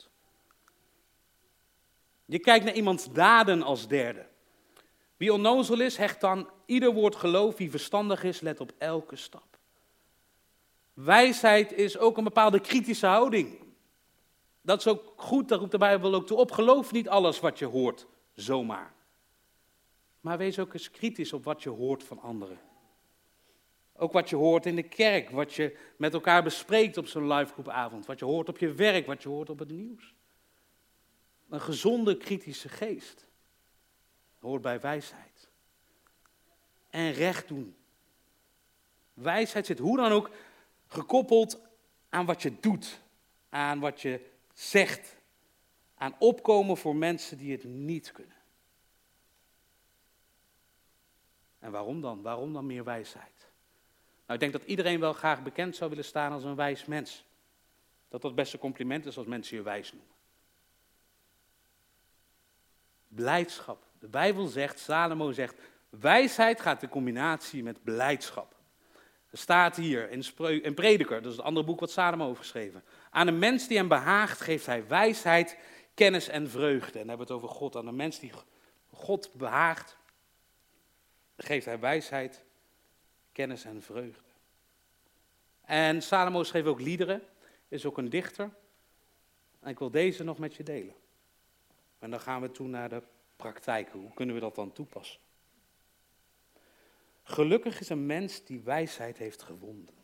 Je 2.24 2.38
kijkt 2.38 2.64
naar 2.64 2.74
iemands 2.74 3.12
daden 3.12 3.62
als 3.62 3.88
derde. 3.88 4.26
Wie 5.16 5.32
onnozel 5.32 5.80
is, 5.80 5.96
hecht 5.96 6.20
dan 6.20 6.48
ieder 6.66 6.92
woord 6.92 7.16
geloof. 7.16 7.56
Wie 7.56 7.70
verstandig 7.70 8.22
is, 8.22 8.40
let 8.40 8.60
op 8.60 8.72
elke 8.78 9.16
stap. 9.16 9.58
Wijsheid 10.94 11.72
is 11.72 11.98
ook 11.98 12.16
een 12.16 12.24
bepaalde 12.24 12.60
kritische 12.60 13.06
houding. 13.06 13.62
Dat 14.60 14.78
is 14.78 14.86
ook 14.86 15.12
goed, 15.16 15.48
daar 15.48 15.58
roept 15.58 15.70
de 15.70 15.78
Bijbel 15.78 16.14
ook 16.14 16.26
toe 16.26 16.36
op. 16.36 16.50
Geloof 16.50 16.92
niet 16.92 17.08
alles 17.08 17.40
wat 17.40 17.58
je 17.58 17.64
hoort, 17.64 18.06
zomaar. 18.34 18.92
Maar 20.20 20.38
wees 20.38 20.58
ook 20.58 20.72
eens 20.72 20.90
kritisch 20.90 21.32
op 21.32 21.44
wat 21.44 21.62
je 21.62 21.68
hoort 21.70 22.04
van 22.04 22.20
anderen. 22.20 22.58
Ook 23.96 24.12
wat 24.12 24.30
je 24.30 24.36
hoort 24.36 24.66
in 24.66 24.76
de 24.76 24.82
kerk, 24.82 25.30
wat 25.30 25.54
je 25.54 25.78
met 25.96 26.14
elkaar 26.14 26.42
bespreekt 26.42 26.96
op 26.96 27.06
zo'n 27.06 27.32
livegroepavond, 27.32 28.06
wat 28.06 28.18
je 28.18 28.24
hoort 28.24 28.48
op 28.48 28.58
je 28.58 28.72
werk, 28.72 29.06
wat 29.06 29.22
je 29.22 29.28
hoort 29.28 29.50
op 29.50 29.58
het 29.58 29.70
nieuws. 29.70 30.13
Een 31.48 31.60
gezonde 31.60 32.16
kritische 32.16 32.68
geest 32.68 33.26
hoort 34.38 34.62
bij 34.62 34.80
wijsheid. 34.80 35.48
En 36.90 37.12
recht 37.12 37.48
doen. 37.48 37.76
Wijsheid 39.14 39.66
zit 39.66 39.78
hoe 39.78 39.96
dan 39.96 40.12
ook 40.12 40.30
gekoppeld 40.86 41.60
aan 42.08 42.26
wat 42.26 42.42
je 42.42 42.60
doet, 42.60 43.00
aan 43.48 43.80
wat 43.80 44.00
je 44.00 44.30
zegt, 44.52 45.16
aan 45.94 46.14
opkomen 46.18 46.76
voor 46.76 46.96
mensen 46.96 47.38
die 47.38 47.52
het 47.52 47.64
niet 47.64 48.12
kunnen. 48.12 48.36
En 51.58 51.70
waarom 51.70 52.00
dan? 52.00 52.22
Waarom 52.22 52.52
dan 52.52 52.66
meer 52.66 52.84
wijsheid? 52.84 53.48
Nou, 54.26 54.32
ik 54.32 54.40
denk 54.40 54.52
dat 54.52 54.64
iedereen 54.64 55.00
wel 55.00 55.12
graag 55.12 55.42
bekend 55.42 55.76
zou 55.76 55.90
willen 55.90 56.04
staan 56.04 56.32
als 56.32 56.44
een 56.44 56.54
wijs 56.54 56.84
mens. 56.84 57.24
Dat 58.08 58.22
dat 58.22 58.34
best 58.34 58.52
een 58.52 58.58
compliment 58.58 59.06
is 59.06 59.16
als 59.16 59.26
mensen 59.26 59.56
je 59.56 59.62
wijs 59.62 59.92
noemen. 59.92 60.13
Blijdschap. 63.14 63.84
De 63.98 64.08
Bijbel 64.08 64.46
zegt, 64.46 64.78
Salomo 64.78 65.32
zegt, 65.32 65.54
wijsheid 65.88 66.60
gaat 66.60 66.82
in 66.82 66.88
combinatie 66.88 67.62
met 67.62 67.82
blijdschap. 67.82 68.54
Er 69.30 69.38
staat 69.38 69.76
hier 69.76 70.10
in, 70.10 70.74
Prediker, 70.74 71.22
dat 71.22 71.30
is 71.30 71.36
het 71.36 71.46
andere 71.46 71.66
boek 71.66 71.80
wat 71.80 71.90
Salomo 71.90 72.26
heeft 72.26 72.38
geschreven. 72.38 72.84
Aan 73.10 73.26
een 73.26 73.38
mens 73.38 73.68
die 73.68 73.76
hem 73.76 73.88
behaagt, 73.88 74.40
geeft 74.40 74.66
hij 74.66 74.86
wijsheid, 74.86 75.58
kennis 75.94 76.28
en 76.28 76.50
vreugde. 76.50 76.98
En 76.98 77.06
dan 77.06 77.08
hebben 77.08 77.26
we 77.26 77.32
het 77.32 77.42
over 77.42 77.56
God. 77.56 77.76
Aan 77.76 77.86
een 77.86 77.96
mens 77.96 78.18
die 78.18 78.32
God 78.90 79.32
behaagt, 79.32 79.96
geeft 81.36 81.64
hij 81.64 81.78
wijsheid, 81.78 82.44
kennis 83.32 83.64
en 83.64 83.82
vreugde. 83.82 84.30
En 85.64 86.02
Salomo 86.02 86.42
schreef 86.42 86.64
ook 86.64 86.80
liederen, 86.80 87.22
is 87.68 87.86
ook 87.86 87.98
een 87.98 88.10
dichter. 88.10 88.50
En 89.60 89.70
ik 89.70 89.78
wil 89.78 89.90
deze 89.90 90.24
nog 90.24 90.38
met 90.38 90.54
je 90.54 90.62
delen. 90.62 90.94
En 92.04 92.10
dan 92.10 92.20
gaan 92.20 92.40
we 92.40 92.50
toe 92.50 92.68
naar 92.68 92.88
de 92.88 93.02
praktijk. 93.36 93.88
Hoe 93.90 94.14
kunnen 94.14 94.34
we 94.34 94.40
dat 94.40 94.54
dan 94.54 94.72
toepassen? 94.72 95.20
Gelukkig 97.22 97.80
is 97.80 97.88
een 97.88 98.06
mens 98.06 98.44
die 98.44 98.60
wijsheid 98.60 99.18
heeft 99.18 99.42
gevonden. 99.42 99.94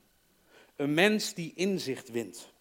Een 0.77 0.95
mens 0.95 1.35
die 1.35 1.53
inzicht 1.55 2.11
wint. 2.11 2.53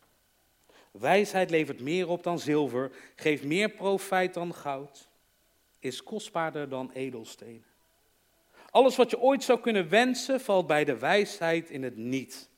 Wijsheid 0.92 1.50
levert 1.50 1.80
meer 1.80 2.08
op 2.08 2.24
dan 2.24 2.40
zilver, 2.40 2.92
geeft 3.16 3.44
meer 3.44 3.70
profijt 3.70 4.34
dan 4.34 4.54
goud, 4.54 5.10
is 5.80 6.04
kostbaarder 6.04 6.70
dan 6.70 6.92
edelstenen. 6.92 7.66
Alles 8.70 8.96
wat 8.96 9.10
je 9.10 9.20
ooit 9.20 9.44
zou 9.44 9.60
kunnen 9.60 9.90
wensen, 9.90 10.42
valt 10.42 10.68
bij 10.68 10.86
de 10.86 10.98
wijsheid 10.98 11.70
in 11.70 11.84
het 11.84 11.96
niet. 11.96 12.50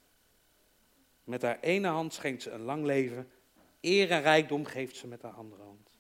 Met 1.24 1.41
haar 1.41 1.60
ene 1.60 1.88
hand 1.88 2.13
schenkt 2.13 2.41
ze 2.41 2.52
een 2.52 2.62
lang 2.62 2.86
leven, 2.86 3.32
eer 3.82 4.12
en 4.12 4.22
rijkdom 4.22 4.65
geeft 4.65 4.96
ze 4.96 5.08
met 5.08 5.22
haar 5.22 5.34
andere 5.34 5.62
hand. 5.62 5.91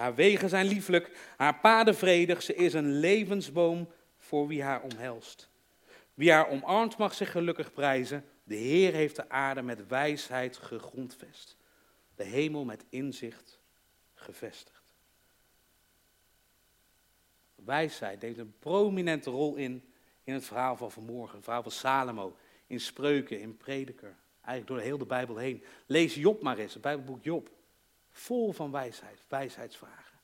Haar 0.00 0.14
wegen 0.14 0.48
zijn 0.48 0.66
lieflijk, 0.66 1.32
haar 1.36 1.58
paden 1.58 1.94
vredig, 1.94 2.42
ze 2.42 2.54
is 2.54 2.72
een 2.72 2.98
levensboom 2.98 3.88
voor 4.16 4.46
wie 4.46 4.62
haar 4.62 4.82
omhelst. 4.82 5.48
Wie 6.14 6.32
haar 6.32 6.48
omarmt 6.48 6.96
mag 6.96 7.14
zich 7.14 7.30
gelukkig 7.30 7.72
prijzen. 7.72 8.24
De 8.44 8.54
Heer 8.54 8.92
heeft 8.92 9.16
de 9.16 9.28
aarde 9.28 9.62
met 9.62 9.88
wijsheid 9.88 10.56
gegrondvest, 10.56 11.56
de 12.14 12.24
hemel 12.24 12.64
met 12.64 12.84
inzicht 12.88 13.60
gevestigd. 14.14 14.94
Wijsheid 17.54 18.20
neemt 18.20 18.38
een 18.38 18.54
prominente 18.58 19.30
rol 19.30 19.54
in 19.54 19.84
in 20.24 20.34
het 20.34 20.44
verhaal 20.44 20.76
van 20.76 20.90
vanmorgen, 20.90 21.34
het 21.34 21.44
verhaal 21.44 21.62
van 21.62 21.72
Salomo, 21.72 22.36
in 22.66 22.80
spreuken, 22.80 23.40
in 23.40 23.56
prediker, 23.56 24.16
eigenlijk 24.34 24.66
door 24.66 24.76
de 24.76 24.82
hele 24.82 25.06
Bijbel 25.06 25.36
heen. 25.36 25.64
Lees 25.86 26.14
Job 26.14 26.42
maar 26.42 26.58
eens, 26.58 26.72
het 26.72 26.82
Bijbelboek 26.82 27.24
Job, 27.24 27.50
vol 28.10 28.52
van 28.52 28.70
wijsheid, 28.70 29.18
wijsheidsvragen. 29.28 30.18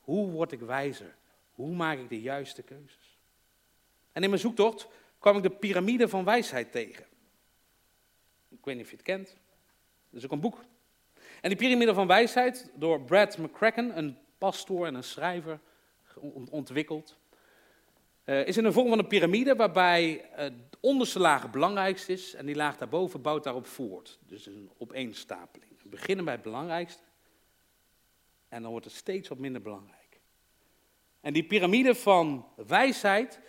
Hoe 0.00 0.30
word 0.30 0.52
ik 0.52 0.60
wijzer? 0.60 1.14
Hoe 1.54 1.74
maak 1.74 1.98
ik 1.98 2.08
de 2.08 2.20
juiste 2.20 2.62
keuzes? 2.62 3.18
En 4.12 4.22
in 4.22 4.28
mijn 4.28 4.40
zoektocht 4.40 4.88
kwam 5.18 5.36
ik 5.36 5.42
de 5.42 5.50
piramide 5.50 6.08
van 6.08 6.24
wijsheid 6.24 6.72
tegen. 6.72 7.04
Ik 8.48 8.64
weet 8.64 8.74
niet 8.74 8.84
of 8.84 8.90
je 8.90 8.96
het 8.96 9.04
kent. 9.04 9.36
Dat 10.10 10.18
is 10.18 10.24
ook 10.24 10.32
een 10.32 10.40
boek. 10.40 10.64
En 11.40 11.48
die 11.48 11.58
piramide 11.58 11.94
van 11.94 12.06
wijsheid, 12.06 12.70
door 12.74 13.00
Brad 13.00 13.38
McCracken, 13.38 13.98
een 13.98 14.18
pastoor 14.38 14.86
en 14.86 14.94
een 14.94 15.04
schrijver, 15.04 15.60
ontwikkeld. 16.50 17.16
Uh, 18.24 18.46
is 18.46 18.56
in 18.56 18.62
de 18.62 18.72
vorm 18.72 18.88
van 18.88 18.98
een 18.98 19.06
piramide 19.06 19.56
waarbij 19.56 20.30
uh, 20.30 20.36
de 20.36 20.78
onderste 20.80 21.18
laag 21.18 21.42
het 21.42 21.50
belangrijkste 21.50 22.12
is 22.12 22.34
en 22.34 22.46
die 22.46 22.54
laag 22.54 22.76
daarboven 22.76 23.22
bouwt 23.22 23.44
daarop 23.44 23.66
voort. 23.66 24.18
Dus 24.26 24.46
een 24.46 24.70
opeenstapeling. 24.78 25.73
Beginnen 25.94 26.24
bij 26.24 26.34
het 26.34 26.42
belangrijkste. 26.42 27.02
En 28.48 28.62
dan 28.62 28.70
wordt 28.70 28.86
het 28.86 28.94
steeds 28.94 29.28
wat 29.28 29.38
minder 29.38 29.62
belangrijk. 29.62 30.20
En 31.20 31.32
die 31.32 31.44
piramide 31.44 31.94
van 31.94 32.46
wijsheid 32.66 33.40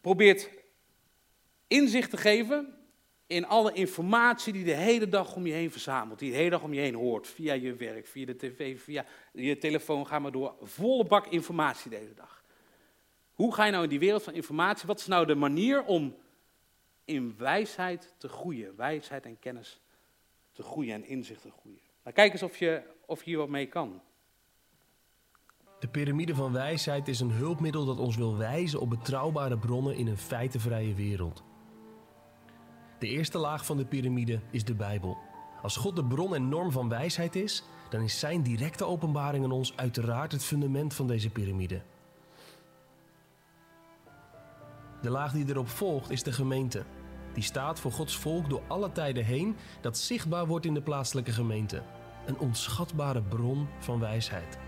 probeert 0.00 0.50
inzicht 1.66 2.10
te 2.10 2.16
geven 2.16 2.78
in 3.26 3.46
alle 3.46 3.72
informatie 3.72 4.52
die 4.52 4.64
de 4.64 4.74
hele 4.74 5.08
dag 5.08 5.34
om 5.34 5.46
je 5.46 5.52
heen 5.52 5.70
verzamelt, 5.70 6.18
die 6.18 6.30
de 6.30 6.36
hele 6.36 6.50
dag 6.50 6.62
om 6.62 6.72
je 6.72 6.80
heen 6.80 6.94
hoort, 6.94 7.28
via 7.28 7.52
je 7.52 7.74
werk, 7.74 8.06
via 8.06 8.26
de 8.26 8.36
tv, 8.36 8.80
via 8.80 9.04
je 9.32 9.58
telefoon, 9.58 10.06
ga 10.06 10.18
maar 10.18 10.32
door, 10.32 10.54
volle 10.62 11.04
bak 11.04 11.26
informatie 11.26 11.90
de 11.90 11.96
hele 11.96 12.14
dag. 12.14 12.44
Hoe 13.32 13.54
ga 13.54 13.64
je 13.64 13.70
nou 13.70 13.82
in 13.82 13.90
die 13.90 13.98
wereld 13.98 14.22
van 14.22 14.34
informatie, 14.34 14.86
wat 14.86 15.00
is 15.00 15.06
nou 15.06 15.26
de 15.26 15.34
manier 15.34 15.84
om 15.84 16.16
in 17.04 17.34
wijsheid 17.36 18.14
te 18.18 18.28
groeien, 18.28 18.76
wijsheid 18.76 19.24
en 19.24 19.38
kennis 19.38 19.80
te 20.52 20.62
groeien 20.62 20.94
en 20.94 21.08
inzicht 21.08 21.42
te 21.42 21.50
groeien? 21.60 21.80
Nou, 22.02 22.14
kijk 22.14 22.32
eens 22.32 22.42
of 22.42 22.56
je, 22.56 22.82
of 23.06 23.18
je 23.18 23.30
hier 23.30 23.38
wat 23.38 23.48
mee 23.48 23.66
kan. 23.66 24.00
De 25.78 25.88
piramide 25.88 26.34
van 26.34 26.52
wijsheid 26.52 27.08
is 27.08 27.20
een 27.20 27.30
hulpmiddel 27.30 27.84
dat 27.84 27.98
ons 27.98 28.16
wil 28.16 28.36
wijzen 28.36 28.80
op 28.80 28.90
betrouwbare 28.90 29.58
bronnen 29.58 29.96
in 29.96 30.06
een 30.06 30.18
feitenvrije 30.18 30.94
wereld. 30.94 31.42
De 32.98 33.08
eerste 33.08 33.38
laag 33.38 33.64
van 33.64 33.76
de 33.76 33.84
piramide 33.84 34.40
is 34.50 34.64
de 34.64 34.74
Bijbel. 34.74 35.18
Als 35.62 35.76
God 35.76 35.96
de 35.96 36.04
bron 36.04 36.34
en 36.34 36.48
norm 36.48 36.72
van 36.72 36.88
wijsheid 36.88 37.36
is, 37.36 37.64
dan 37.90 38.02
is 38.02 38.18
Zijn 38.18 38.42
directe 38.42 38.84
openbaring 38.84 39.44
aan 39.44 39.52
ons 39.52 39.76
uiteraard 39.76 40.32
het 40.32 40.44
fundament 40.44 40.94
van 40.94 41.06
deze 41.06 41.30
piramide. 41.30 41.82
De 45.02 45.10
laag 45.10 45.32
die 45.32 45.48
erop 45.48 45.68
volgt 45.68 46.10
is 46.10 46.22
de 46.22 46.32
gemeente. 46.32 46.84
Die 47.34 47.42
staat 47.42 47.80
voor 47.80 47.92
Gods 47.92 48.16
volk 48.16 48.48
door 48.48 48.62
alle 48.66 48.92
tijden 48.92 49.24
heen, 49.24 49.56
dat 49.80 49.98
zichtbaar 49.98 50.46
wordt 50.46 50.66
in 50.66 50.74
de 50.74 50.82
plaatselijke 50.82 51.32
gemeente. 51.32 51.82
Een 52.26 52.38
onschatbare 52.38 53.22
bron 53.22 53.68
van 53.78 54.00
wijsheid. 54.00 54.58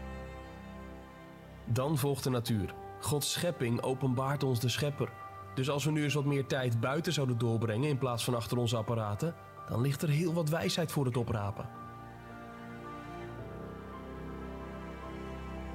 Dan 1.65 1.99
volgt 1.99 2.25
de 2.25 2.31
natuur. 2.31 2.75
Gods 3.01 3.33
schepping 3.33 3.83
openbaart 3.83 4.43
ons 4.43 4.61
de 4.61 4.69
schepper. 4.69 5.13
Dus 5.55 5.71
als 5.71 5.85
we 5.85 5.91
nu 5.91 6.03
eens 6.03 6.15
wat 6.15 6.25
meer 6.25 6.47
tijd 6.47 6.81
buiten 6.81 7.13
zouden 7.13 7.39
doorbrengen 7.39 7.89
in 7.89 7.99
plaats 7.99 8.25
van 8.25 8.35
achter 8.35 8.59
onze 8.59 8.77
apparaten, 8.77 9.35
dan 9.69 9.81
ligt 9.81 10.03
er 10.03 10.09
heel 10.09 10.33
wat 10.33 10.49
wijsheid 10.49 10.93
voor 10.93 11.05
het 11.05 11.17
oprapen. 11.17 11.69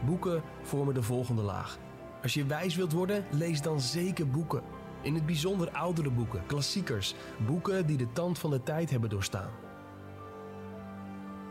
Boeken 0.06 0.44
vormen 0.64 0.94
de 0.94 1.04
volgende 1.04 1.42
laag. 1.42 1.78
Als 2.22 2.34
je 2.34 2.46
wijs 2.46 2.76
wilt 2.76 2.92
worden, 2.92 3.26
lees 3.32 3.62
dan 3.62 3.80
zeker 3.80 4.30
boeken. 4.30 4.62
In 5.08 5.16
het 5.16 5.26
bijzonder 5.26 5.70
oudere 5.70 6.10
boeken, 6.10 6.46
klassiekers, 6.46 7.16
boeken 7.46 7.86
die 7.86 7.98
de 7.98 8.12
tand 8.14 8.40
van 8.40 8.50
de 8.50 8.64
tijd 8.64 8.90
hebben 8.90 9.10
doorstaan. 9.10 9.52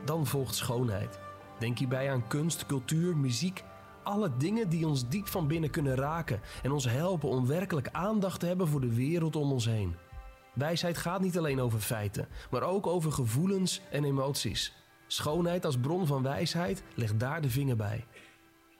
Dan 0.05 0.27
volgt 0.27 0.55
schoonheid. 0.55 1.19
Denk 1.59 1.79
hierbij 1.79 2.11
aan 2.13 2.27
kunst, 2.27 2.67
cultuur, 2.67 3.17
muziek, 3.17 3.65
alle 4.03 4.37
dingen 4.37 4.69
die 4.69 4.87
ons 4.87 5.09
diep 5.09 5.27
van 5.27 5.47
binnen 5.47 5.71
kunnen 5.71 5.95
raken 5.95 6.41
en 6.63 6.73
ons 6.73 6.85
helpen 6.85 7.29
om 7.29 7.47
werkelijk 7.47 7.89
aandacht 7.93 8.41
te 8.41 8.47
hebben 8.47 8.69
voor 8.69 8.81
de 8.81 8.95
wereld 8.95 9.37
om 9.37 9.53
ons 9.53 9.65
heen. 9.65 9.97
Wijsheid 10.55 10.99
gaat 10.99 11.21
niet 11.21 11.39
alleen 11.39 11.61
over 11.61 11.81
feiten, 11.81 12.29
maar 12.51 12.63
ook 12.63 12.87
over 12.87 13.13
gevoelens 13.13 13.81
en 13.91 14.05
emoties. 14.05 14.73
Schoonheid 15.07 15.65
als 15.65 15.79
bron 15.79 16.07
van 16.07 16.23
wijsheid 16.23 16.83
legt 16.95 17.21
daar 17.21 17.41
de 17.41 17.51
vinger 17.51 17.77
bij. 17.77 18.05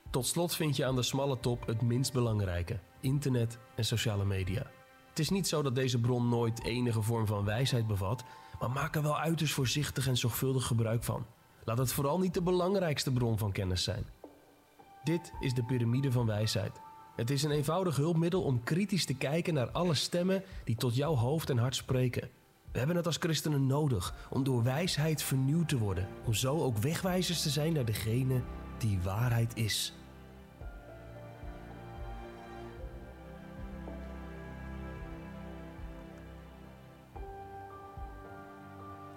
Tot 0.09 0.25
slot 0.25 0.55
vind 0.55 0.75
je 0.75 0.85
aan 0.85 0.95
de 0.95 1.03
smalle 1.03 1.39
top 1.39 1.67
het 1.67 1.81
minst 1.81 2.13
belangrijke: 2.13 2.79
internet 2.99 3.57
en 3.75 3.85
sociale 3.85 4.25
media. 4.25 4.71
Het 5.09 5.19
is 5.19 5.29
niet 5.29 5.47
zo 5.47 5.61
dat 5.61 5.75
deze 5.75 5.99
bron 5.99 6.29
nooit 6.29 6.63
enige 6.63 7.01
vorm 7.01 7.25
van 7.25 7.45
wijsheid 7.45 7.87
bevat, 7.87 8.23
maar 8.59 8.71
maak 8.71 8.95
er 8.95 9.01
wel 9.01 9.19
uiterst 9.19 9.53
voorzichtig 9.53 10.07
en 10.07 10.17
zorgvuldig 10.17 10.65
gebruik 10.65 11.03
van. 11.03 11.25
Laat 11.63 11.77
het 11.77 11.93
vooral 11.93 12.19
niet 12.19 12.33
de 12.33 12.41
belangrijkste 12.41 13.11
bron 13.11 13.37
van 13.37 13.51
kennis 13.51 13.83
zijn. 13.83 14.05
Dit 15.03 15.31
is 15.39 15.53
de 15.53 15.63
piramide 15.63 16.11
van 16.11 16.25
wijsheid. 16.25 16.81
Het 17.15 17.29
is 17.29 17.43
een 17.43 17.51
eenvoudig 17.51 17.95
hulpmiddel 17.95 18.41
om 18.41 18.63
kritisch 18.63 19.05
te 19.05 19.13
kijken 19.13 19.53
naar 19.53 19.71
alle 19.71 19.93
stemmen 19.93 20.43
die 20.63 20.75
tot 20.75 20.95
jouw 20.95 21.15
hoofd 21.15 21.49
en 21.49 21.57
hart 21.57 21.75
spreken. 21.75 22.29
We 22.71 22.77
hebben 22.77 22.95
het 22.95 23.05
als 23.05 23.17
christenen 23.17 23.67
nodig 23.67 24.27
om 24.29 24.43
door 24.43 24.63
wijsheid 24.63 25.23
vernieuwd 25.23 25.69
te 25.69 25.77
worden, 25.77 26.07
om 26.25 26.33
zo 26.33 26.57
ook 26.57 26.77
wegwijzers 26.77 27.41
te 27.41 27.49
zijn 27.49 27.73
naar 27.73 27.85
degene 27.85 28.41
die 28.77 28.99
waarheid 29.03 29.55
is. 29.55 29.93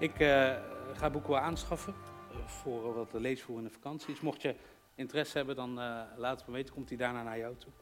Ik 0.01 0.21
uh, 0.21 0.57
ga 0.93 1.11
boeken 1.11 1.43
aanschaffen 1.43 1.95
uh, 2.33 2.47
voor 2.47 2.95
wat 2.95 3.13
leesvoer 3.13 3.59
in 3.59 3.65
de 3.65 3.71
vakanties. 3.71 4.21
Mocht 4.21 4.43
je 4.43 4.55
interesse 4.95 5.37
hebben, 5.37 5.57
dan 5.57 5.71
uh, 5.71 6.03
laat 6.17 6.39
het 6.39 6.49
me 6.49 6.55
weten, 6.55 6.75
komt 6.75 6.89
hij 6.89 6.99
daarna 6.99 7.23
naar 7.23 7.39
jou 7.39 7.57
toe. 7.57 7.73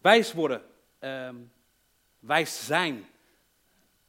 Wijs 0.00 0.32
worden, 0.32 0.62
ehm, 0.98 1.36
wijs 2.18 2.66
zijn. 2.66 2.96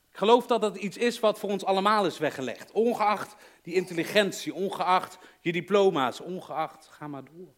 Ik 0.09 0.17
geloof 0.17 0.47
dat 0.47 0.61
dat 0.61 0.77
iets 0.77 0.97
is 0.97 1.19
wat 1.19 1.39
voor 1.39 1.49
ons 1.49 1.65
allemaal 1.65 2.05
is 2.05 2.17
weggelegd. 2.17 2.71
Ongeacht 2.71 3.35
die 3.61 3.73
intelligentie, 3.73 4.53
ongeacht 4.53 5.17
je 5.39 5.51
diploma's, 5.51 6.19
ongeacht, 6.19 6.87
ga 6.87 7.07
maar 7.07 7.23
door. 7.23 7.53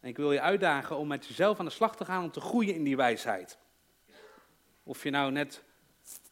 En 0.00 0.08
ik 0.08 0.16
wil 0.16 0.32
je 0.32 0.40
uitdagen 0.40 0.96
om 0.96 1.08
met 1.08 1.26
jezelf 1.26 1.58
aan 1.58 1.64
de 1.64 1.70
slag 1.70 1.96
te 1.96 2.04
gaan 2.04 2.22
om 2.22 2.30
te 2.30 2.40
groeien 2.40 2.74
in 2.74 2.84
die 2.84 2.96
wijsheid. 2.96 3.58
Of 4.82 5.02
je 5.02 5.10
nou 5.10 5.32
net 5.32 5.62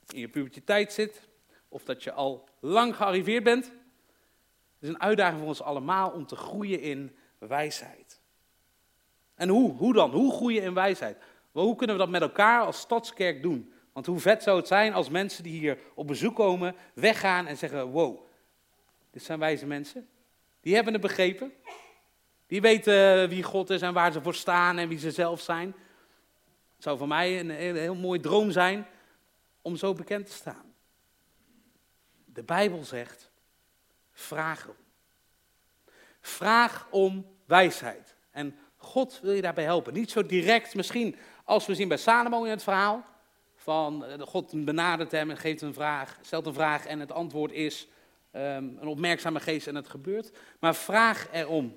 in 0.09 0.18
je 0.18 0.29
puberteit 0.29 0.92
zit, 0.92 1.31
of 1.72 1.85
dat 1.85 2.02
je 2.02 2.12
al 2.12 2.48
lang 2.61 2.96
gearriveerd 2.96 3.44
bent. 3.44 3.64
Het 3.64 4.80
is 4.80 4.88
een 4.88 5.00
uitdaging 5.00 5.38
voor 5.38 5.48
ons 5.48 5.62
allemaal 5.62 6.11
om 6.11 6.26
te 6.26 6.37
groeien 6.37 6.80
in 6.80 7.16
wijsheid. 7.38 8.20
En 9.35 9.48
hoe? 9.48 9.76
Hoe 9.76 9.92
dan? 9.92 10.11
Hoe 10.11 10.32
groeien 10.32 10.62
in 10.62 10.74
wijsheid? 10.74 11.16
Wel, 11.52 11.64
hoe 11.64 11.76
kunnen 11.76 11.96
we 11.96 12.02
dat 12.02 12.11
met 12.11 12.22
elkaar 12.22 12.64
als 12.64 12.80
stadskerk 12.80 13.42
doen? 13.42 13.72
Want 13.92 14.06
hoe 14.06 14.18
vet 14.18 14.42
zou 14.42 14.56
het 14.56 14.66
zijn 14.66 14.94
als 14.94 15.08
mensen 15.08 15.42
die 15.42 15.58
hier 15.58 15.78
op 15.94 16.06
bezoek 16.06 16.35
komen, 16.35 16.74
weggaan 16.94 17.46
en 17.46 17.56
zeggen: 17.56 17.87
Wow, 17.87 18.20
dit 19.11 19.22
zijn 19.22 19.38
wijze 19.38 19.66
mensen. 19.66 20.08
Die 20.61 20.74
hebben 20.74 20.92
het 20.92 21.02
begrepen. 21.02 21.52
Die 22.46 22.61
weten 22.61 23.28
wie 23.28 23.42
God 23.42 23.70
is 23.70 23.82
en 23.82 23.92
waar 23.92 24.12
ze 24.12 24.22
voor 24.22 24.35
staan 24.35 24.78
en 24.78 24.88
wie 24.88 24.98
ze 24.98 25.11
zelf 25.11 25.40
zijn. 25.40 25.74
Het 26.74 26.82
zou 26.82 26.98
voor 26.98 27.08
mij 27.08 27.40
een 27.40 27.50
heel 27.76 27.94
mooi 27.94 28.20
droom 28.20 28.50
zijn 28.50 28.87
om 29.62 29.76
zo 29.76 29.92
bekend 29.92 30.26
te 30.26 30.32
staan. 30.32 30.71
De 32.32 32.42
Bijbel 32.42 32.84
zegt: 32.84 33.30
vraag 34.12 34.68
om. 34.68 34.76
Vraag 36.20 36.86
om 36.90 37.26
wijsheid. 37.46 38.16
En 38.30 38.56
God 38.76 39.20
wil 39.22 39.32
je 39.32 39.42
daarbij 39.42 39.64
helpen. 39.64 39.92
Niet 39.92 40.10
zo 40.10 40.26
direct, 40.26 40.74
misschien 40.74 41.16
als 41.44 41.66
we 41.66 41.74
zien 41.74 41.88
bij 41.88 41.96
Salomo 41.96 42.44
in 42.44 42.50
het 42.50 42.62
verhaal. 42.62 43.04
Van 43.54 44.04
eh, 44.04 44.20
God 44.20 44.64
benadert 44.64 45.10
hem 45.10 45.30
en 45.30 45.36
geeft 45.36 45.62
een 45.62 45.74
vraag, 45.74 46.18
stelt 46.20 46.46
een 46.46 46.54
vraag 46.54 46.86
en 46.86 47.00
het 47.00 47.12
antwoord 47.12 47.52
is 47.52 47.88
um, 48.32 48.78
een 48.80 48.86
opmerkzame 48.86 49.40
geest 49.40 49.66
en 49.66 49.74
het 49.74 49.88
gebeurt. 49.88 50.30
Maar 50.58 50.74
vraag 50.74 51.28
erom. 51.32 51.76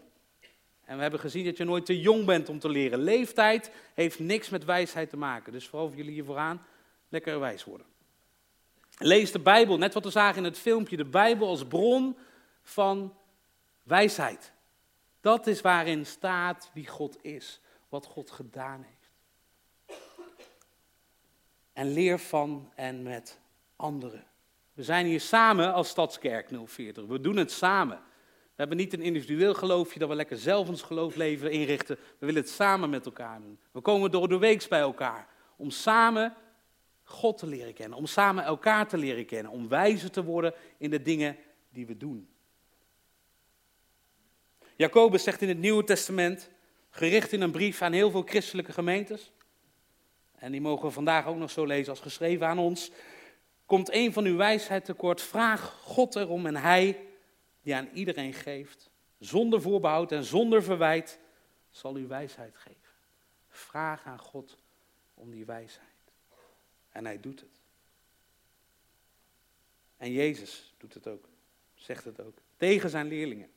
En 0.85 0.95
we 0.95 1.01
hebben 1.01 1.19
gezien 1.19 1.45
dat 1.45 1.57
je 1.57 1.63
nooit 1.63 1.85
te 1.85 1.99
jong 1.99 2.25
bent 2.25 2.49
om 2.49 2.59
te 2.59 2.69
leren. 2.69 2.99
Leeftijd 2.99 3.71
heeft 3.93 4.19
niks 4.19 4.49
met 4.49 4.65
wijsheid 4.65 5.09
te 5.09 5.17
maken. 5.17 5.51
Dus 5.51 5.67
vooral 5.67 5.87
voor 5.87 5.97
jullie 5.97 6.13
hier 6.13 6.25
vooraan, 6.25 6.65
lekker 7.09 7.39
wijs 7.39 7.63
worden. 7.63 7.87
Lees 8.97 9.31
de 9.31 9.39
Bijbel, 9.39 9.77
net 9.77 9.93
wat 9.93 10.03
we 10.03 10.09
zagen 10.09 10.37
in 10.37 10.43
het 10.43 10.57
filmpje, 10.57 10.97
de 10.97 11.05
Bijbel 11.05 11.47
als 11.47 11.65
bron 11.65 12.17
van 12.61 13.17
wijsheid. 13.83 14.53
Dat 15.21 15.47
is 15.47 15.61
waarin 15.61 16.05
staat 16.05 16.69
wie 16.73 16.87
God 16.87 17.17
is, 17.21 17.59
wat 17.89 18.05
God 18.05 18.31
gedaan 18.31 18.85
heeft. 18.87 18.95
En 21.73 21.93
leer 21.93 22.19
van 22.19 22.71
en 22.75 23.03
met 23.03 23.39
anderen. 23.75 24.23
We 24.73 24.83
zijn 24.83 25.05
hier 25.05 25.21
samen 25.21 25.73
als 25.73 25.89
Stadskerk 25.89 26.49
040. 26.65 27.05
We 27.05 27.21
doen 27.21 27.35
het 27.35 27.51
samen. 27.51 27.97
We 28.27 28.61
hebben 28.61 28.77
niet 28.77 28.93
een 28.93 29.01
individueel 29.01 29.53
geloofje 29.53 29.99
dat 29.99 30.09
we 30.09 30.15
lekker 30.15 30.37
zelf 30.37 30.67
ons 30.67 30.81
geloofleven 30.81 31.51
inrichten. 31.51 31.95
We 31.95 32.25
willen 32.25 32.41
het 32.41 32.51
samen 32.51 32.89
met 32.89 33.05
elkaar 33.05 33.41
doen. 33.41 33.59
We 33.71 33.81
komen 33.81 34.11
door 34.11 34.27
de 34.27 34.37
weeks 34.37 34.67
bij 34.67 34.79
elkaar 34.79 35.27
om 35.55 35.69
samen 35.69 36.35
God 37.07 37.37
te 37.37 37.47
leren 37.47 37.73
kennen, 37.73 37.97
om 37.97 38.05
samen 38.05 38.43
elkaar 38.43 38.87
te 38.87 38.97
leren 38.97 39.25
kennen, 39.25 39.51
om 39.51 39.67
wijzer 39.67 40.11
te 40.11 40.23
worden 40.23 40.53
in 40.77 40.89
de 40.89 41.01
dingen 41.01 41.37
die 41.69 41.85
we 41.85 41.97
doen. 41.97 42.29
Jacobus 44.75 45.23
zegt 45.23 45.41
in 45.41 45.47
het 45.47 45.57
Nieuwe 45.57 45.83
Testament, 45.83 46.49
gericht 46.89 47.31
in 47.31 47.41
een 47.41 47.51
brief 47.51 47.81
aan 47.81 47.91
heel 47.91 48.11
veel 48.11 48.21
christelijke 48.21 48.71
gemeentes, 48.71 49.31
en 50.35 50.51
die 50.51 50.61
mogen 50.61 50.87
we 50.87 50.93
vandaag 50.93 51.25
ook 51.25 51.37
nog 51.37 51.51
zo 51.51 51.65
lezen 51.65 51.89
als 51.89 51.99
geschreven 51.99 52.47
aan 52.47 52.59
ons, 52.59 52.91
komt 53.65 53.93
een 53.93 54.13
van 54.13 54.25
uw 54.25 54.35
wijsheid 54.35 54.85
tekort, 54.85 55.21
vraag 55.21 55.79
God 55.83 56.15
erom 56.15 56.45
en 56.45 56.55
hij, 56.55 57.07
die 57.61 57.75
aan 57.75 57.89
iedereen 57.93 58.33
geeft, 58.33 58.89
zonder 59.19 59.61
voorbehoud 59.61 60.11
en 60.11 60.23
zonder 60.23 60.63
verwijt, 60.63 61.19
zal 61.69 61.97
u 61.97 62.07
wijsheid 62.07 62.55
geven. 62.55 62.79
Vraag 63.49 64.05
aan 64.05 64.19
God 64.19 64.57
om 65.13 65.31
die 65.31 65.45
wijsheid. 65.45 65.94
En 66.95 67.05
hij 67.05 67.19
doet 67.19 67.39
het. 67.39 67.59
En 69.97 70.11
Jezus 70.11 70.73
doet 70.77 70.93
het 70.93 71.07
ook, 71.07 71.29
zegt 71.73 72.03
het 72.03 72.21
ook, 72.21 72.37
tegen 72.57 72.89
zijn 72.89 73.07
leerlingen. 73.07 73.49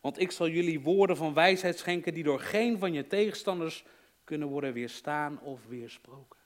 Want 0.00 0.20
ik 0.20 0.30
zal 0.30 0.48
jullie 0.48 0.80
woorden 0.80 1.16
van 1.16 1.34
wijsheid 1.34 1.78
schenken 1.78 2.14
die 2.14 2.22
door 2.22 2.40
geen 2.40 2.78
van 2.78 2.92
je 2.92 3.06
tegenstanders 3.06 3.84
kunnen 4.24 4.48
worden 4.48 4.72
weerstaan 4.72 5.40
of 5.40 5.66
weersproken. 5.66 6.38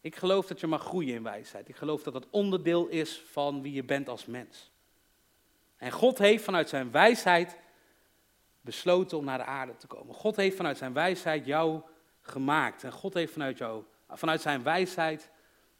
Ik 0.00 0.16
geloof 0.16 0.46
dat 0.46 0.60
je 0.60 0.66
mag 0.66 0.82
groeien 0.82 1.14
in 1.14 1.22
wijsheid. 1.22 1.68
Ik 1.68 1.76
geloof 1.76 2.02
dat 2.02 2.14
het 2.14 2.30
onderdeel 2.30 2.86
is 2.86 3.22
van 3.26 3.62
wie 3.62 3.72
je 3.72 3.84
bent 3.84 4.08
als 4.08 4.26
mens. 4.26 4.70
En 5.76 5.90
God 5.90 6.18
heeft 6.18 6.44
vanuit 6.44 6.68
zijn 6.68 6.90
wijsheid 6.90 7.56
besloten 8.60 9.18
om 9.18 9.24
naar 9.24 9.38
de 9.38 9.44
aarde 9.44 9.76
te 9.76 9.86
komen. 9.86 10.14
God 10.14 10.36
heeft 10.36 10.56
vanuit 10.56 10.78
zijn 10.78 10.92
wijsheid 10.92 11.46
jou 11.46 11.80
gemaakt. 12.20 12.84
En 12.84 12.92
God 12.92 13.14
heeft 13.14 13.32
vanuit, 13.32 13.58
jou, 13.58 13.84
vanuit 14.08 14.40
zijn 14.40 14.62
wijsheid 14.62 15.30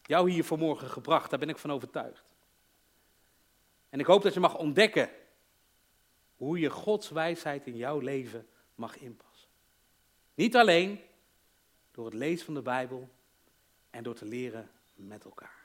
jou 0.02 0.30
hier 0.30 0.44
vanmorgen 0.44 0.88
gebracht. 0.88 1.30
Daar 1.30 1.38
ben 1.38 1.48
ik 1.48 1.58
van 1.58 1.72
overtuigd. 1.72 2.34
En 3.88 4.00
ik 4.00 4.06
hoop 4.06 4.22
dat 4.22 4.34
je 4.34 4.40
mag 4.40 4.58
ontdekken 4.58 5.10
hoe 6.36 6.58
je 6.58 6.70
Gods 6.70 7.10
wijsheid 7.10 7.66
in 7.66 7.76
jouw 7.76 7.98
leven 7.98 8.48
mag 8.74 8.98
inpassen. 8.98 9.48
Niet 10.34 10.56
alleen 10.56 11.00
door 11.90 12.04
het 12.04 12.14
lezen 12.14 12.44
van 12.44 12.54
de 12.54 12.62
Bijbel 12.62 13.08
en 13.90 14.02
door 14.02 14.14
te 14.14 14.24
leren 14.24 14.70
met 14.94 15.24
elkaar. 15.24 15.59